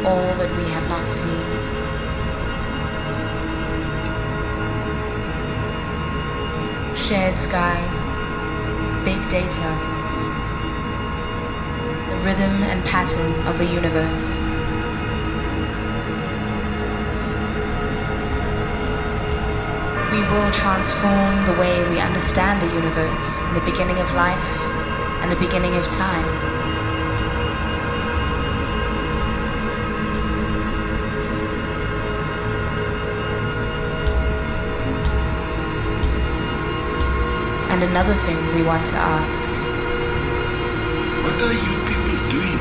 all 0.06 0.32
that 0.36 0.56
we 0.56 0.70
have 0.70 0.88
not 0.88 1.10
seen. 1.10 1.42
Shared 6.96 7.40
sky, 7.40 7.82
big 9.04 9.18
data, 9.30 9.70
the 12.12 12.18
rhythm 12.18 12.62
and 12.70 12.86
pattern 12.86 13.34
of 13.48 13.58
the 13.58 13.66
universe. 13.66 14.40
We 20.12 20.22
will 20.30 20.52
transform 20.52 21.42
the 21.48 21.60
way 21.60 21.90
we 21.90 22.00
understand 22.00 22.62
the 22.62 22.72
universe 22.76 23.42
in 23.42 23.56
the 23.56 23.62
beginning 23.62 23.98
of 23.98 24.14
life 24.14 24.71
and 25.22 25.32
the 25.32 25.36
beginning 25.36 25.76
of 25.76 25.86
time. 25.92 26.52
And 37.72 37.84
another 37.84 38.14
thing 38.14 38.38
we 38.54 38.64
want 38.64 38.86
to 38.88 38.96
ask 38.96 39.50
What 41.24 41.42
are 41.42 41.54
you 41.54 41.76
people 41.90 42.30
doing 42.30 42.60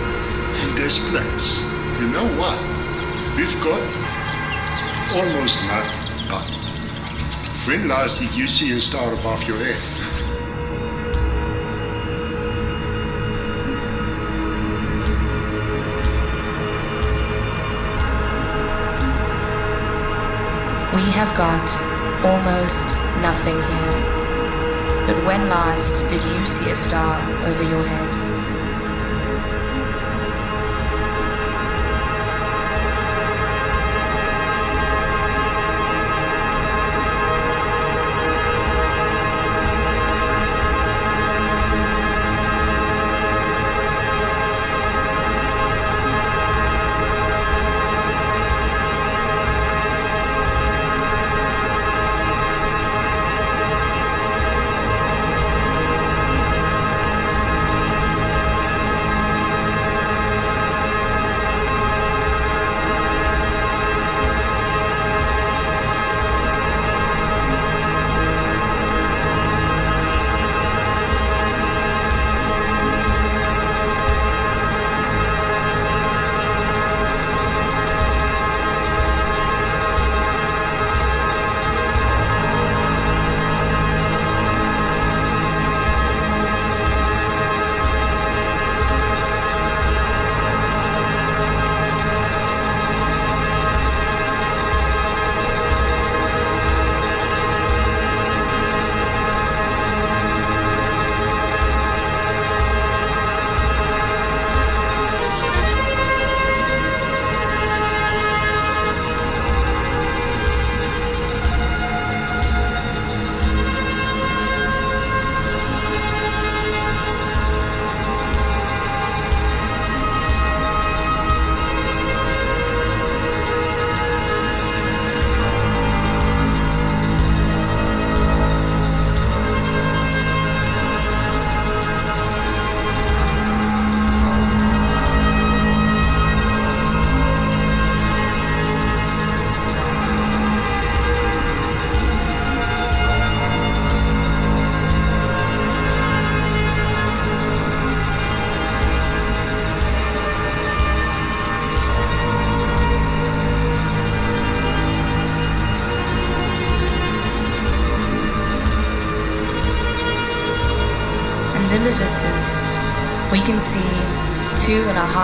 in 0.62 0.75
this 0.77 1.11
place? 1.11 1.61
You 2.01 2.09
know 2.09 2.29
what? 2.38 2.59
We've 3.37 3.59
got 3.61 3.83
almost 5.14 5.66
nothing, 5.66 6.29
but 6.29 6.44
when 7.66 7.88
last 7.88 8.20
did 8.20 8.35
you 8.35 8.46
see 8.46 8.77
a 8.77 8.81
star 8.81 9.12
above 9.12 9.42
your 9.49 9.59
head? 9.59 9.89
We 20.94 21.03
have 21.12 21.33
got 21.37 21.70
almost 22.24 22.96
nothing 23.22 23.55
here. 23.55 25.07
But 25.07 25.24
when 25.24 25.48
last 25.48 26.09
did 26.09 26.22
you 26.24 26.44
see 26.44 26.70
a 26.70 26.76
star 26.76 27.20
over 27.46 27.62
your 27.62 27.85
head? 27.85 28.19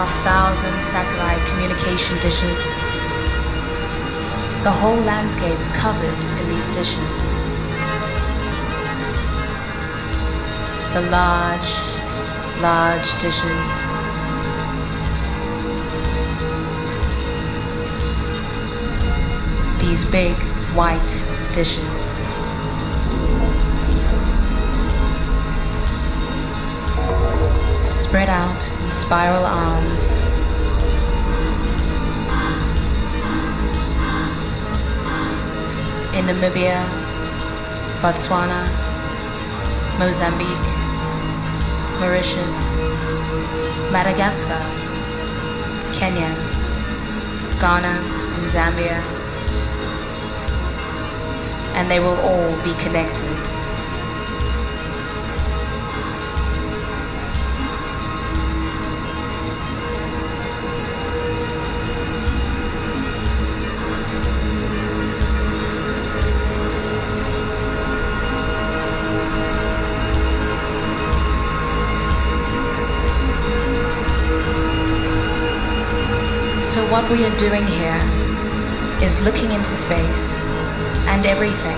thousand 0.05 0.79
satellite 0.79 1.41
communication 1.47 2.19
dishes. 2.21 2.75
The 4.63 4.71
whole 4.71 5.01
landscape 5.07 5.59
covered 5.73 6.23
in 6.41 6.49
these 6.51 6.71
dishes. 6.71 7.35
The 10.93 11.09
large, 11.11 11.73
large 12.61 13.09
dishes. 13.23 13.65
These 19.81 20.11
big 20.11 20.37
white 20.75 21.25
dishes. 21.55 22.21
Spread 28.07 28.29
out 28.29 28.63
in 28.85 28.93
spiral 28.93 29.45
arms. 29.45 30.21
In 36.15 36.25
Namibia, 36.27 36.87
Botswana, 38.01 38.63
Mozambique, 39.99 40.71
Mauritius, 41.99 42.79
Madagascar, 43.91 44.63
Kenya, 45.93 46.31
Ghana, 47.59 47.97
and 48.37 48.47
Zambia. 48.47 49.01
And 51.75 51.91
they 51.91 51.99
will 51.99 52.21
all 52.21 52.53
be 52.63 52.73
connected. 52.85 53.56
What 76.97 77.11
we 77.11 77.27
are 77.27 77.37
doing 77.37 77.67
here 77.67 78.01
is 79.03 79.23
looking 79.23 79.53
into 79.53 79.75
space 79.85 80.43
and 81.13 81.27
everything. 81.27 81.77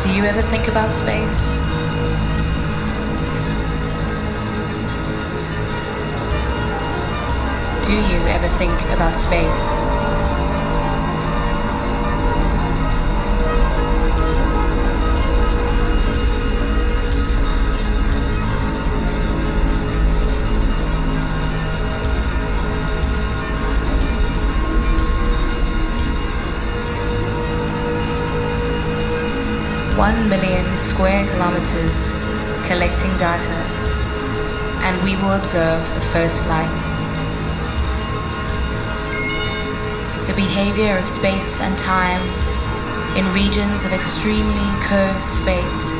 Do 0.00 0.08
you 0.16 0.24
ever 0.24 0.40
think 0.40 0.68
about 0.68 0.94
space? 0.94 1.52
Do 7.86 7.92
you 7.92 8.20
ever 8.32 8.48
think 8.48 8.80
about 8.96 9.14
space? 9.14 10.31
Million 30.10 30.74
square 30.74 31.24
kilometers 31.30 32.18
collecting 32.66 33.16
data, 33.18 33.54
and 34.82 35.00
we 35.04 35.14
will 35.14 35.30
observe 35.30 35.78
the 35.94 36.00
first 36.00 36.48
light. 36.48 36.78
The 40.26 40.34
behavior 40.34 40.96
of 40.96 41.06
space 41.06 41.60
and 41.60 41.78
time 41.78 42.20
in 43.16 43.32
regions 43.32 43.84
of 43.84 43.92
extremely 43.92 44.68
curved 44.82 45.28
space. 45.28 45.90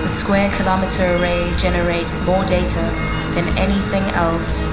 The 0.00 0.08
square 0.08 0.50
kilometer 0.56 1.16
array 1.16 1.52
generates 1.58 2.24
more 2.24 2.44
data 2.46 2.88
than 3.34 3.46
anything 3.58 4.04
else 4.16 4.64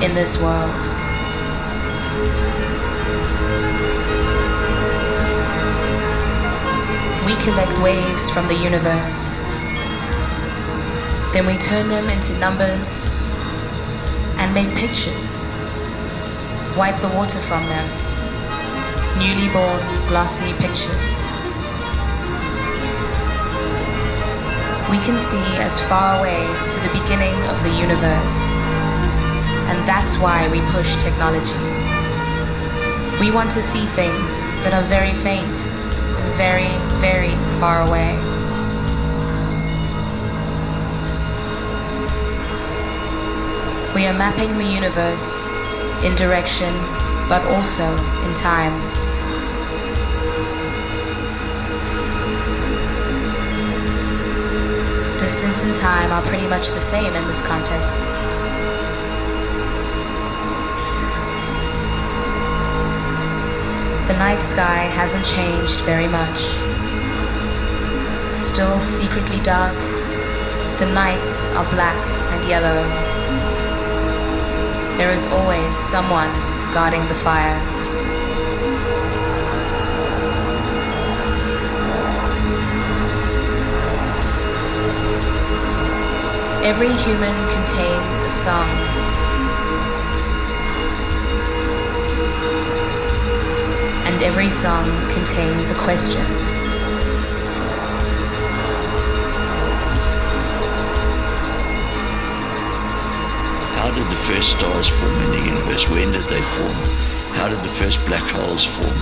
in 0.00 0.14
this 0.14 0.40
world. 0.40 0.80
We 7.24 7.34
collect 7.42 7.78
waves 7.82 8.30
from 8.30 8.46
the 8.46 8.54
universe. 8.54 9.40
Then 11.32 11.46
we 11.46 11.56
turn 11.58 11.88
them 11.88 12.08
into 12.08 12.38
numbers 12.38 13.14
and 14.38 14.52
make 14.54 14.74
pictures. 14.76 15.46
Wipe 16.76 16.96
the 16.96 17.08
water 17.08 17.38
from 17.38 17.64
them. 17.66 17.88
Newly 19.18 19.48
born, 19.52 19.80
glossy 20.08 20.52
pictures. 20.58 21.34
we 24.94 25.00
can 25.00 25.18
see 25.18 25.56
as 25.56 25.80
far 25.88 26.20
away 26.20 26.46
as 26.54 26.76
to 26.76 26.80
the 26.86 27.00
beginning 27.00 27.34
of 27.50 27.60
the 27.64 27.70
universe. 27.70 28.38
And 29.66 29.88
that's 29.88 30.18
why 30.18 30.46
we 30.52 30.60
push 30.70 30.94
technology. 31.02 31.58
We 33.18 33.32
want 33.32 33.50
to 33.58 33.60
see 33.60 33.86
things 33.86 34.42
that 34.62 34.72
are 34.72 34.86
very 34.86 35.12
faint 35.12 35.56
very, 36.36 36.72
very 37.00 37.34
far 37.60 37.86
away. 37.86 38.16
We 43.94 44.06
are 44.06 44.12
mapping 44.12 44.58
the 44.58 44.64
universe 44.64 45.46
in 46.04 46.14
direction, 46.16 46.74
but 47.28 47.42
also 47.46 47.84
in 48.26 48.34
time. 48.34 48.74
Distance 55.18 55.64
and 55.64 55.74
time 55.76 56.10
are 56.10 56.22
pretty 56.22 56.46
much 56.48 56.70
the 56.70 56.80
same 56.80 57.14
in 57.14 57.24
this 57.28 57.46
context. 57.46 58.02
The 64.06 64.12
night 64.18 64.42
sky 64.42 64.84
hasn't 64.92 65.24
changed 65.24 65.80
very 65.80 66.06
much. 66.06 66.40
Still 68.36 68.78
secretly 68.78 69.40
dark, 69.40 69.74
the 70.78 70.84
nights 70.92 71.48
are 71.54 71.64
black 71.70 71.96
and 72.32 72.46
yellow. 72.46 72.82
There 74.98 75.10
is 75.10 75.26
always 75.28 75.74
someone 75.74 76.28
guarding 76.74 77.00
the 77.08 77.14
fire. 77.14 77.58
Every 86.62 86.92
human 86.92 87.36
contains 87.48 88.20
a 88.20 88.28
song. 88.28 88.83
And 94.14 94.22
every 94.22 94.48
song 94.48 94.86
contains 95.10 95.70
a 95.70 95.74
question. 95.74 96.22
How 103.74 103.90
did 103.92 104.08
the 104.08 104.14
first 104.14 104.50
stars 104.50 104.88
form 104.88 105.20
in 105.20 105.30
the 105.32 105.44
universe? 105.44 105.88
When 105.90 106.12
did 106.12 106.22
they 106.26 106.40
form? 106.40 106.70
How 107.34 107.48
did 107.48 107.58
the 107.58 107.74
first 107.74 108.06
black 108.06 108.22
holes 108.22 108.64
form? 108.64 108.98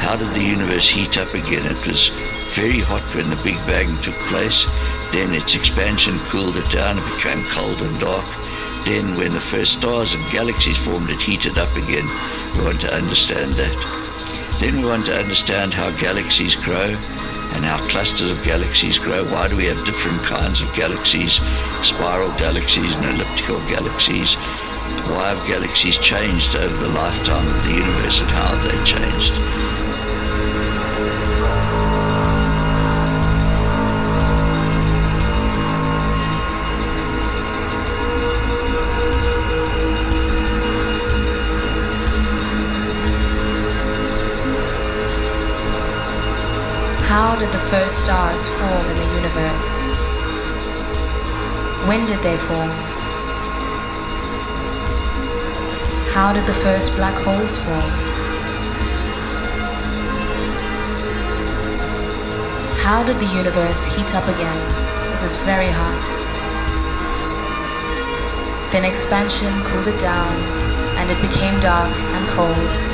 How 0.00 0.16
did 0.16 0.34
the 0.34 0.42
universe 0.42 0.88
heat 0.88 1.16
up 1.16 1.32
again? 1.32 1.64
It 1.70 1.86
was 1.86 2.08
very 2.56 2.80
hot 2.80 3.02
when 3.14 3.30
the 3.30 3.40
Big 3.44 3.64
Bang 3.64 3.96
took 4.02 4.16
place. 4.26 4.66
Then 5.12 5.32
its 5.34 5.54
expansion 5.54 6.18
cooled 6.24 6.56
it 6.56 6.68
down, 6.72 6.98
it 6.98 7.14
became 7.14 7.44
cold 7.44 7.80
and 7.80 8.00
dark. 8.00 8.26
Then, 8.84 9.16
when 9.16 9.32
the 9.32 9.40
first 9.40 9.74
stars 9.74 10.14
and 10.14 10.32
galaxies 10.32 10.78
formed, 10.78 11.10
it 11.10 11.20
heated 11.20 11.58
up 11.58 11.74
again. 11.76 12.06
We 12.56 12.64
want 12.64 12.80
to 12.82 12.94
understand 12.94 13.52
that. 13.54 13.76
Then, 14.60 14.80
we 14.80 14.88
want 14.88 15.06
to 15.06 15.18
understand 15.18 15.74
how 15.74 15.90
galaxies 15.98 16.54
grow 16.54 16.96
and 17.54 17.64
how 17.64 17.78
clusters 17.88 18.30
of 18.30 18.42
galaxies 18.44 18.98
grow. 18.98 19.24
Why 19.24 19.48
do 19.48 19.56
we 19.56 19.66
have 19.66 19.84
different 19.84 20.22
kinds 20.22 20.60
of 20.60 20.74
galaxies, 20.74 21.34
spiral 21.82 22.30
galaxies 22.38 22.94
and 22.94 23.04
elliptical 23.06 23.58
galaxies? 23.68 24.34
Why 25.10 25.34
have 25.34 25.46
galaxies 25.46 25.98
changed 25.98 26.56
over 26.56 26.76
the 26.76 26.92
lifetime 26.92 27.46
of 27.46 27.64
the 27.64 27.72
universe 27.72 28.20
and 28.20 28.30
how 28.30 28.54
have 28.54 28.64
they 28.64 28.84
changed? 28.84 29.89
How 47.10 47.34
did 47.34 47.50
the 47.50 47.58
first 47.58 48.02
stars 48.02 48.48
form 48.50 48.86
in 48.86 48.96
the 48.96 49.14
universe? 49.16 49.82
When 51.88 52.06
did 52.06 52.20
they 52.22 52.36
form? 52.36 52.70
How 56.14 56.32
did 56.32 56.46
the 56.46 56.52
first 56.52 56.94
black 56.94 57.16
holes 57.24 57.58
form? 57.58 57.90
How 62.78 63.02
did 63.04 63.18
the 63.18 63.34
universe 63.34 63.86
heat 63.86 64.14
up 64.14 64.28
again? 64.28 64.60
It 65.16 65.20
was 65.20 65.34
very 65.38 65.72
hot. 65.72 66.02
Then 68.70 68.84
expansion 68.84 69.52
cooled 69.64 69.88
it 69.88 69.98
down 69.98 70.32
and 70.96 71.10
it 71.10 71.20
became 71.20 71.58
dark 71.58 71.90
and 71.90 72.28
cold. 72.28 72.89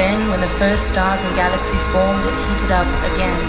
Then, 0.00 0.30
when 0.30 0.40
the 0.40 0.46
first 0.56 0.88
stars 0.88 1.24
and 1.24 1.36
galaxies 1.36 1.86
formed, 1.88 2.24
it 2.24 2.32
heated 2.48 2.72
up 2.72 2.88
again. 3.12 3.42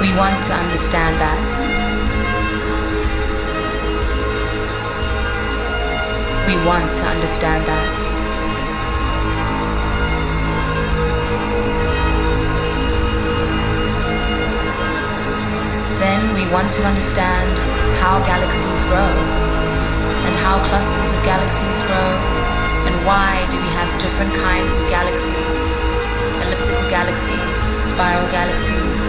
We 0.00 0.16
want 0.16 0.42
to 0.48 0.54
understand 0.54 1.20
that. 1.20 1.44
We 6.48 6.56
want 6.64 6.88
to 6.94 7.04
understand 7.04 7.66
that. 7.66 7.94
Then 16.00 16.32
we 16.32 16.50
want 16.50 16.72
to 16.72 16.82
understand 16.86 17.58
how 18.00 18.24
galaxies 18.24 18.84
grow 18.86 19.12
and 20.24 20.34
how 20.36 20.64
clusters 20.64 21.12
of 21.12 21.22
galaxies 21.24 21.82
grow 21.82 22.43
why 23.04 23.46
do 23.50 23.58
we 23.58 23.68
have 23.68 24.00
different 24.00 24.32
kinds 24.32 24.78
of 24.78 24.88
galaxies? 24.88 25.68
Elliptical 26.40 26.88
galaxies, 26.88 27.60
spiral 27.60 28.26
galaxies. 28.30 29.04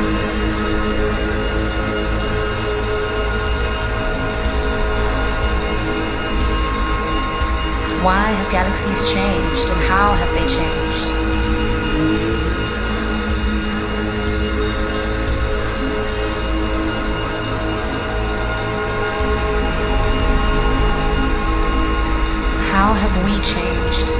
Why 8.03 8.31
have 8.31 8.51
galaxies 8.51 9.09
changed 9.13 9.69
and 9.69 9.81
how 9.83 10.11
have 10.13 10.31
they 10.33 10.45
changed? 10.45 11.14
How 22.75 22.91
have 22.91 23.15
we 23.23 23.31
changed? 23.39 24.11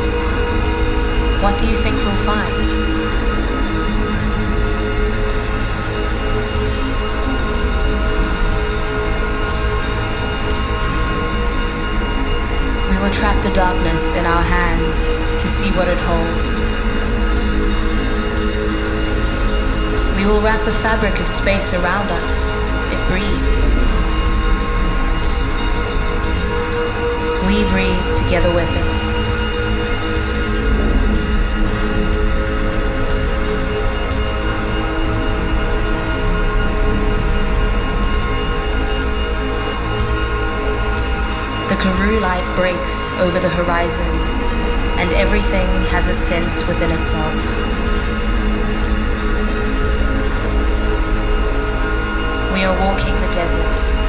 What 1.43 1.59
do 1.59 1.67
you 1.67 1.75
think 1.75 1.97
we'll 1.97 2.23
find? 2.23 2.55
We 12.89 12.97
will 12.97 13.11
trap 13.11 13.43
the 13.43 13.51
darkness 13.53 14.15
in 14.15 14.25
our 14.25 14.41
hands 14.41 15.09
to 15.43 15.49
see 15.49 15.69
what 15.71 15.89
it 15.89 15.99
holds. 16.07 16.63
We 20.15 20.25
will 20.25 20.39
wrap 20.39 20.63
the 20.63 20.71
fabric 20.71 21.19
of 21.19 21.27
space 21.27 21.73
around 21.73 22.09
us. 22.09 22.55
It 22.93 23.07
breathes. 23.09 24.04
We 27.55 27.63
breathe 27.69 28.13
together 28.13 28.53
with 28.53 28.69
it. 28.69 28.95
The 41.69 41.75
Karoo 41.77 42.19
light 42.19 42.43
breaks 42.57 43.09
over 43.19 43.39
the 43.39 43.47
horizon, 43.47 44.03
and 44.99 45.13
everything 45.13 45.69
has 45.91 46.09
a 46.09 46.13
sense 46.13 46.67
within 46.67 46.91
itself. 46.91 47.39
We 52.51 52.65
are 52.65 52.77
walking 52.85 53.13
the 53.21 53.31
desert 53.31 54.04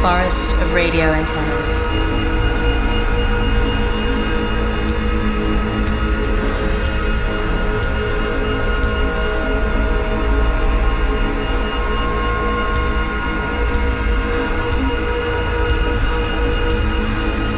forest 0.00 0.54
of 0.62 0.72
radio 0.72 1.12
antennas. 1.12 1.84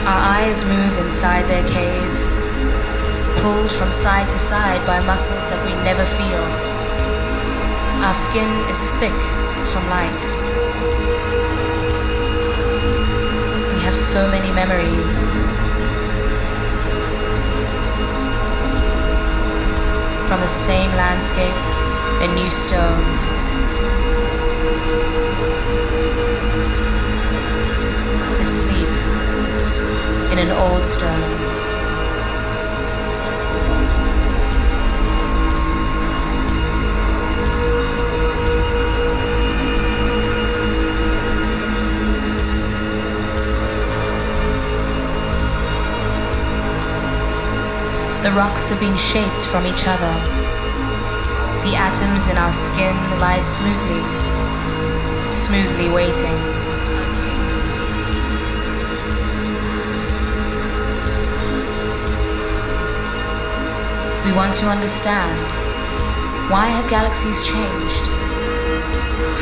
Our 0.05 0.19
eyes 0.35 0.65
move 0.65 0.99
inside 0.99 1.47
their 1.47 1.63
caves, 1.69 2.41
pulled 3.41 3.71
from 3.71 3.93
side 3.93 4.29
to 4.29 4.37
side 4.37 4.85
by 4.85 4.99
muscles 5.07 5.49
that 5.51 5.65
we 5.65 5.71
never 5.85 6.05
feel. 6.05 6.43
Our 8.03 8.15
skin 8.15 8.51
is 8.69 8.91
thick 8.99 9.15
from 9.71 9.89
light. 9.91 10.42
Have 13.93 14.01
so 14.01 14.27
many 14.31 14.51
memories. 14.53 15.31
From 20.29 20.41
the 20.41 20.49
same 20.49 20.91
landscape, 20.93 21.57
a 22.23 22.35
new 22.35 22.49
stone. 22.49 23.03
Asleep 28.41 28.89
in 30.33 30.39
an 30.39 30.51
old 30.53 30.87
stone. 30.87 31.62
The 48.23 48.31
rocks 48.31 48.69
have 48.69 48.79
been 48.79 48.97
shaped 48.97 49.43
from 49.43 49.67
each 49.67 49.83
other. 49.89 50.13
The 51.67 51.75
atoms 51.75 52.31
in 52.31 52.39
our 52.39 52.53
skin 52.53 52.95
lie 53.19 53.41
smoothly, 53.41 54.03
smoothly 55.29 55.91
waiting. 55.91 56.37
We 64.25 64.33
want 64.37 64.55
to 64.55 64.67
understand 64.67 65.37
why 66.49 66.67
have 66.67 66.89
galaxies 66.89 67.43
changed? 67.43 68.07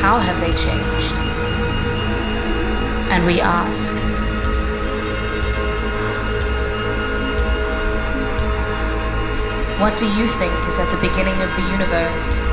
How 0.01 0.19
have 0.19 0.41
they 0.41 0.55
changed? 0.55 1.19
And 3.13 3.27
we 3.27 3.43
ask, 3.43 4.10
What 9.81 9.97
do 9.97 10.05
you 10.05 10.29
think 10.29 10.53
is 10.69 10.79
at 10.79 10.91
the 10.91 11.01
beginning 11.01 11.41
of 11.41 11.49
the 11.57 11.63
universe? 11.63 12.45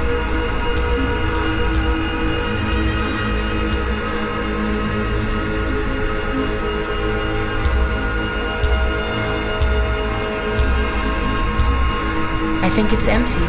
I 12.64 12.70
think 12.70 12.94
it's 12.94 13.10
empty. 13.10 13.44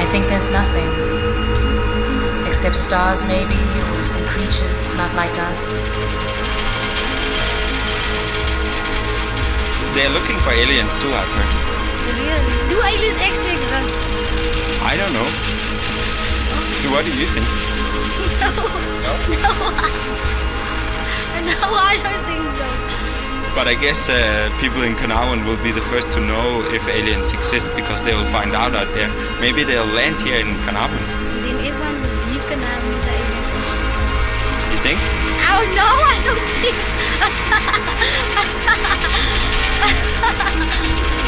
I 0.00 0.06
think 0.08 0.26
there's 0.28 0.50
nothing. 0.50 0.88
Except 2.48 2.76
stars, 2.76 3.26
maybe, 3.26 3.60
or 3.92 4.02
some 4.02 4.26
creatures 4.28 4.94
not 4.94 5.12
like 5.14 5.38
us. 5.52 5.76
They're 9.94 10.08
looking 10.08 10.38
for 10.40 10.52
aliens 10.52 10.94
too, 10.94 11.12
I've 11.12 11.28
heard. 11.28 11.61
Really? 12.10 12.42
Do 12.68 12.76
aliens 12.82 13.16
actually 13.22 13.54
exist? 13.60 13.96
I 14.82 14.96
don't 14.96 15.12
know. 15.12 15.28
Do 16.82 16.90
what 16.90 17.04
do 17.04 17.12
you 17.14 17.26
think? 17.26 17.46
No. 18.42 18.50
No. 19.42 19.52
No, 21.42 21.58
I 21.74 21.98
don't 22.02 22.22
think 22.30 22.46
so. 22.54 22.66
But 23.54 23.66
I 23.66 23.74
guess 23.74 24.08
uh, 24.08 24.48
people 24.60 24.82
in 24.82 24.94
Carnarvon 24.94 25.44
will 25.44 25.60
be 25.62 25.72
the 25.72 25.80
first 25.80 26.10
to 26.12 26.20
know 26.20 26.62
if 26.72 26.88
aliens 26.88 27.32
exist 27.32 27.66
because 27.74 28.02
they 28.02 28.14
will 28.14 28.26
find 28.26 28.54
out 28.54 28.74
out 28.74 28.88
there. 28.94 29.10
Maybe 29.40 29.64
they'll 29.64 29.84
land 29.86 30.16
here 30.22 30.38
in 30.38 30.54
Carnarvon. 30.64 31.02
Then 31.42 31.58
everyone 31.66 31.96
will 32.00 32.16
leave 32.30 32.44
Canaan 32.46 32.82
with 32.88 33.02
the 33.02 33.12
aliens. 33.18 33.48
You 34.70 34.78
think? 34.86 34.98
Oh 35.50 35.62
no, 35.74 35.88
I 36.14 36.16
don't 36.24 36.46
think. 36.62 36.76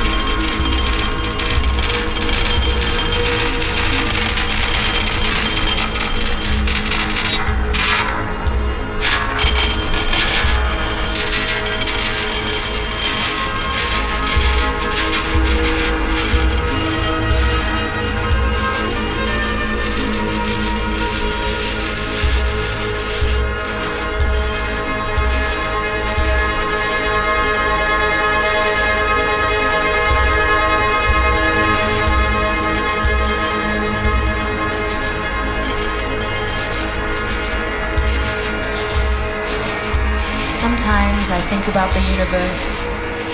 universe, 42.24 42.80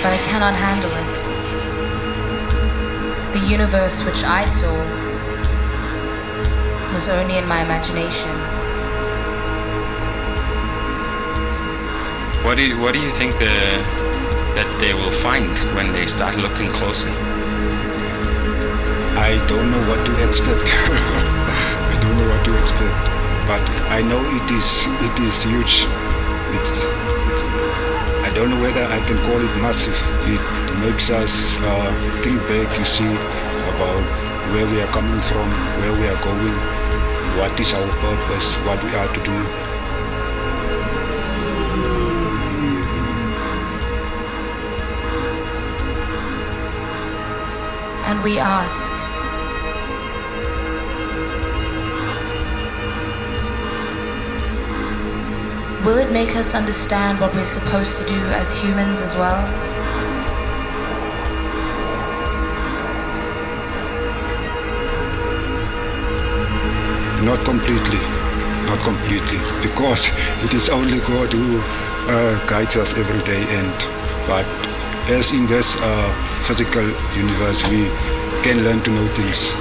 but 0.03 0.11
I 0.13 0.19
cannot 0.27 0.55
handle 0.55 0.91
it. 0.91 1.17
The 3.33 3.39
universe 3.39 4.05
which 4.05 4.25
I 4.25 4.47
saw 4.47 4.75
was 6.93 7.09
only 7.09 7.39
in 7.39 7.47
my 7.47 7.63
imagination. 7.63 8.35
What 12.45 12.57
do 12.57 12.63
you, 12.63 12.81
what 12.81 12.95
do 12.95 13.01
you 13.01 13.11
think 13.13 13.39
the, 13.39 13.55
that 14.59 14.69
they 14.81 14.93
will 14.93 15.13
find 15.13 15.57
when 15.77 15.93
they 15.93 16.09
start 16.09 16.37
looking 16.37 16.71
closer? 16.71 17.11
I 19.15 19.39
don't 19.47 19.71
know 19.71 19.83
what 19.89 20.05
to 20.05 20.13
expect. 20.27 20.67
I 21.93 21.97
don't 22.03 22.17
know 22.19 22.29
what 22.29 22.45
to 22.45 22.53
expect, 22.61 22.99
but 23.47 23.63
I 23.89 24.03
know 24.03 24.23
it 24.39 24.51
is 24.51 24.85
it 25.07 25.17
is 25.21 25.43
huge. 25.45 26.10
It's, 26.57 26.73
it's, 26.73 27.43
I 28.27 28.33
don't 28.35 28.51
know 28.51 28.61
whether 28.61 28.85
I 28.85 29.01
can 29.07 29.19
call 29.27 29.39
it 29.39 29.55
massive. 29.63 29.97
It 30.27 30.43
makes 30.81 31.11
us 31.11 31.55
uh, 31.59 32.21
think 32.23 32.41
back. 32.49 32.79
You 32.79 32.85
see 32.85 33.11
about 33.75 34.03
where 34.53 34.67
we 34.67 34.81
are 34.81 34.93
coming 34.93 35.21
from, 35.21 35.49
where 35.81 35.93
we 35.93 36.07
are 36.09 36.21
going, 36.23 36.57
what 37.39 37.59
is 37.61 37.73
our 37.73 37.89
purpose, 38.01 38.57
what 38.67 38.83
we 38.83 38.91
are 38.95 39.09
to 39.15 39.21
do. 39.23 39.37
And 48.11 48.25
we 48.25 48.39
ask, 48.41 49.00
Will 55.85 55.97
it 55.97 56.13
make 56.13 56.37
us 56.37 56.55
understand 56.55 57.19
what 57.21 57.35
we're 57.35 57.47
supposed 57.47 57.99
to 58.03 58.07
do 58.07 58.21
as 58.37 58.55
humans 58.55 59.01
as 59.01 59.15
well? 59.17 59.41
Not 67.25 67.43
completely, 67.47 67.99
not 68.67 68.79
completely, 68.85 69.39
because 69.63 70.11
it 70.45 70.53
is 70.53 70.69
only 70.69 70.99
God 70.99 71.33
who 71.33 71.59
uh, 72.13 72.47
guides 72.47 72.77
us 72.77 72.95
every 72.99 73.25
day. 73.25 73.43
And 73.57 73.75
but 74.29 74.45
as 75.11 75.33
in 75.33 75.47
this 75.47 75.77
uh, 75.81 76.43
physical 76.47 76.87
universe, 77.17 77.67
we 77.71 77.89
can 78.43 78.65
learn 78.65 78.81
to 78.81 78.91
know 78.91 79.07
things. 79.17 79.55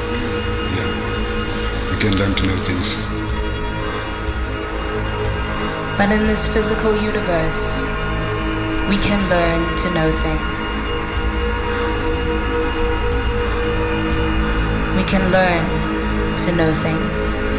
Yeah, 0.76 1.92
we 1.92 1.98
can 2.02 2.18
learn 2.18 2.36
to 2.36 2.46
know 2.46 2.58
things. 2.66 3.09
But 6.00 6.14
in 6.14 6.28
this 6.28 6.48
physical 6.54 6.96
universe, 6.96 7.82
we 8.88 8.96
can 9.04 9.20
learn 9.30 9.62
to 9.76 9.88
know 9.94 10.10
things. 10.26 10.60
We 14.96 15.04
can 15.04 15.30
learn 15.30 15.66
to 16.38 16.56
know 16.56 16.74
things. 16.74 17.59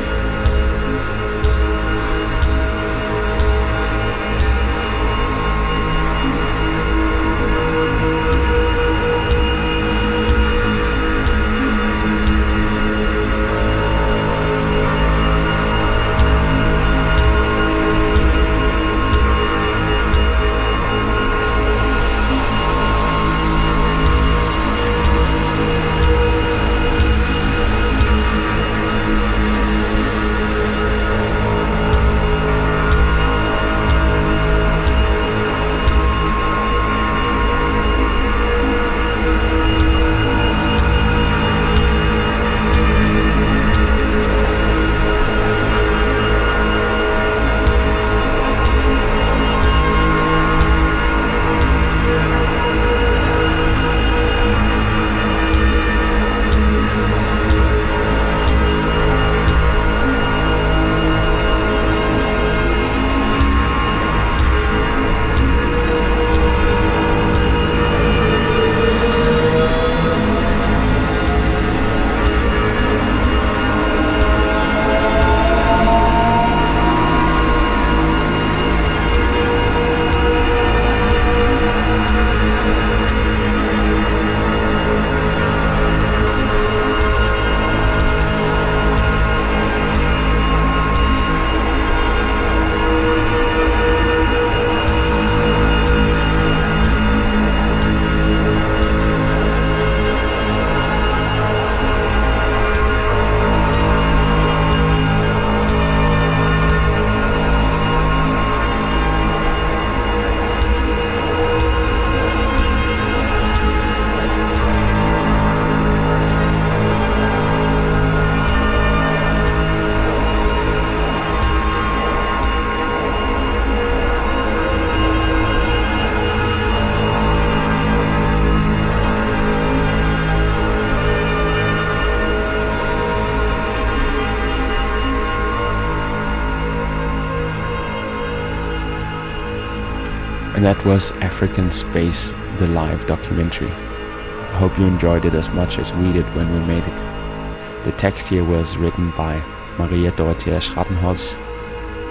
And 140.61 140.67
that 140.67 140.85
was 140.85 141.11
African 141.23 141.71
Space, 141.71 142.35
the 142.59 142.67
live 142.67 143.07
documentary. 143.07 143.71
I 143.71 144.59
hope 144.59 144.79
you 144.79 144.85
enjoyed 144.85 145.25
it 145.25 145.33
as 145.33 145.49
much 145.49 145.79
as 145.79 145.91
we 145.91 146.13
did 146.13 146.27
when 146.37 146.53
we 146.53 146.59
made 146.67 146.85
it. 146.85 147.85
The 147.87 147.93
text 147.93 148.29
here 148.29 148.45
was 148.45 148.77
written 148.77 149.11
by 149.13 149.43
Maria 149.79 150.11
Dorothea 150.11 150.59
Schrattenholz. 150.59 151.39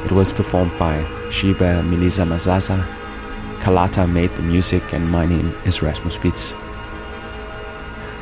It 0.03 0.11
was 0.11 0.33
performed 0.33 0.75
by 0.79 1.05
Shiba 1.29 1.83
Melissa 1.83 2.23
Mazaza. 2.23 2.83
Kalata 3.59 4.11
made 4.11 4.31
the 4.31 4.41
music, 4.41 4.93
and 4.93 5.11
my 5.11 5.27
name 5.27 5.55
is 5.63 5.83
Rasmus 5.83 6.17
Bitsch. 6.17 6.55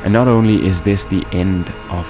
And 0.04 0.12
not 0.12 0.28
only 0.28 0.66
is 0.66 0.82
this 0.82 1.06
the 1.06 1.24
end 1.32 1.72
of 1.88 2.06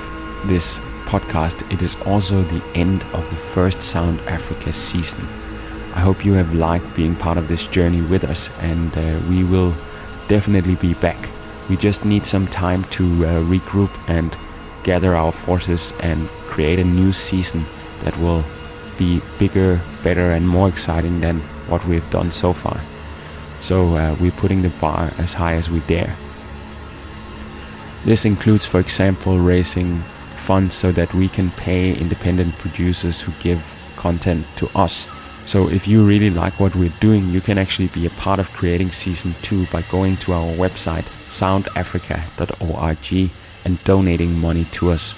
this 0.47 0.81
podcast, 1.07 1.73
it 1.73 1.83
is 1.83 1.95
also 2.03 2.43
the 2.43 2.65
end 2.75 3.01
of 3.15 3.31
the 3.31 3.37
first 3.37 3.81
Sound 3.81 4.19
Africa 4.23 4.73
season. 4.73 5.25
I 5.95 6.01
hope 6.01 6.25
you 6.25 6.35
have 6.35 6.55
liked 6.55 6.95
being 6.95 7.17
part 7.17 7.39
of 7.39 7.49
this 7.49 7.67
journey 7.67 8.03
with 8.03 8.25
us, 8.25 8.49
and 8.63 8.97
uh, 8.97 9.21
we 9.29 9.45
will 9.45 9.73
definitely 10.29 10.77
be 10.77 10.95
back. 10.95 11.29
We 11.69 11.77
just 11.77 12.05
need 12.05 12.25
some 12.25 12.47
time 12.47 12.85
to 12.85 13.05
uh, 13.05 13.43
regroup 13.45 13.91
and 14.09 14.37
gather 14.85 15.15
our 15.15 15.33
forces 15.33 15.93
and 16.03 16.29
create 16.49 16.79
a 16.79 16.85
new 16.85 17.13
season 17.13 17.63
that 18.05 18.17
will 18.19 18.45
be 18.99 19.21
bigger, 19.39 19.81
better, 20.03 20.33
and 20.33 20.49
more 20.49 20.69
exciting 20.69 21.21
than 21.21 21.41
what 21.69 21.85
we've 21.87 22.11
done 22.11 22.31
so 22.31 22.53
far. 22.53 22.79
So 23.61 23.97
uh, 23.97 24.17
we're 24.21 24.31
putting 24.31 24.63
the 24.63 24.73
bar 24.81 25.11
as 25.19 25.35
high 25.35 25.55
as 25.55 25.69
we 25.69 25.81
dare. 25.81 26.15
This 28.05 28.25
includes, 28.25 28.65
for 28.65 28.81
example, 28.81 29.39
raising 29.39 29.99
funds 30.49 30.75
so 30.75 30.93
that 30.93 31.13
we 31.13 31.29
can 31.29 31.51
pay 31.51 31.93
independent 31.93 32.55
producers 32.55 33.21
who 33.21 33.33
give 33.43 33.61
content 33.97 34.47
to 34.57 34.71
us. 34.75 35.18
So 35.49 35.69
if 35.71 35.89
you 35.89 36.07
really 36.07 36.29
like 36.29 36.61
what 36.61 36.77
we're 36.77 36.93
doing, 37.01 37.27
you 37.31 37.41
can 37.41 37.57
actually 37.57 37.89
be 37.95 38.05
a 38.05 38.11
part 38.11 38.39
of 38.39 38.53
creating 38.53 38.89
season 38.89 39.33
2 39.41 39.65
by 39.73 39.81
going 39.91 40.17
to 40.17 40.35
our 40.35 40.53
website 40.59 41.09
soundafrica.org 41.09 43.31
and 43.65 43.85
donating 43.85 44.39
money 44.39 44.65
to 44.73 44.91
us. 44.91 45.15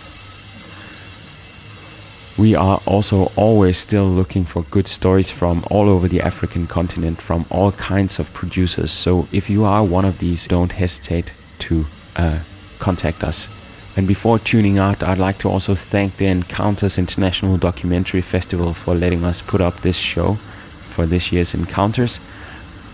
We 2.38 2.54
are 2.54 2.78
also 2.86 3.32
always 3.34 3.78
still 3.78 4.06
looking 4.06 4.44
for 4.44 4.62
good 4.70 4.86
stories 4.86 5.32
from 5.32 5.64
all 5.68 5.88
over 5.88 6.06
the 6.06 6.20
African 6.20 6.68
continent 6.68 7.20
from 7.20 7.44
all 7.50 7.72
kinds 7.72 8.20
of 8.20 8.32
producers. 8.32 8.92
So 8.92 9.26
if 9.32 9.50
you 9.50 9.64
are 9.64 9.84
one 9.84 10.04
of 10.04 10.20
these, 10.20 10.46
don't 10.46 10.70
hesitate 10.70 11.32
to 11.58 11.86
uh, 12.14 12.38
contact 12.78 13.24
us. 13.24 13.59
And 13.96 14.06
before 14.06 14.38
tuning 14.38 14.78
out, 14.78 15.02
I'd 15.02 15.18
like 15.18 15.38
to 15.38 15.48
also 15.48 15.74
thank 15.74 16.16
the 16.16 16.26
Encounters 16.26 16.96
International 16.96 17.56
Documentary 17.56 18.20
Festival 18.20 18.72
for 18.72 18.94
letting 18.94 19.24
us 19.24 19.42
put 19.42 19.60
up 19.60 19.76
this 19.76 19.98
show 19.98 20.34
for 20.34 21.06
this 21.06 21.32
year's 21.32 21.54
Encounters. 21.54 22.20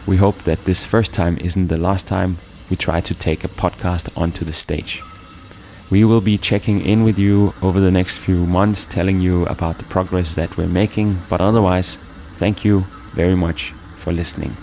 We 0.06 0.16
hope 0.16 0.38
that 0.44 0.64
this 0.64 0.84
first 0.84 1.12
time 1.12 1.36
isn't 1.38 1.68
the 1.68 1.76
last 1.76 2.06
time 2.06 2.38
we 2.70 2.76
try 2.76 3.00
to 3.00 3.14
take 3.14 3.44
a 3.44 3.48
podcast 3.48 4.16
onto 4.16 4.44
the 4.44 4.52
stage. 4.52 5.02
We 5.90 6.04
will 6.04 6.20
be 6.20 6.38
checking 6.38 6.80
in 6.80 7.04
with 7.04 7.18
you 7.18 7.54
over 7.62 7.78
the 7.78 7.92
next 7.92 8.18
few 8.18 8.44
months, 8.46 8.86
telling 8.86 9.20
you 9.20 9.44
about 9.46 9.78
the 9.78 9.84
progress 9.84 10.34
that 10.34 10.56
we're 10.56 10.66
making. 10.66 11.18
But 11.30 11.40
otherwise, 11.40 11.96
thank 12.38 12.64
you 12.64 12.80
very 13.14 13.36
much 13.36 13.72
for 13.96 14.12
listening. 14.12 14.56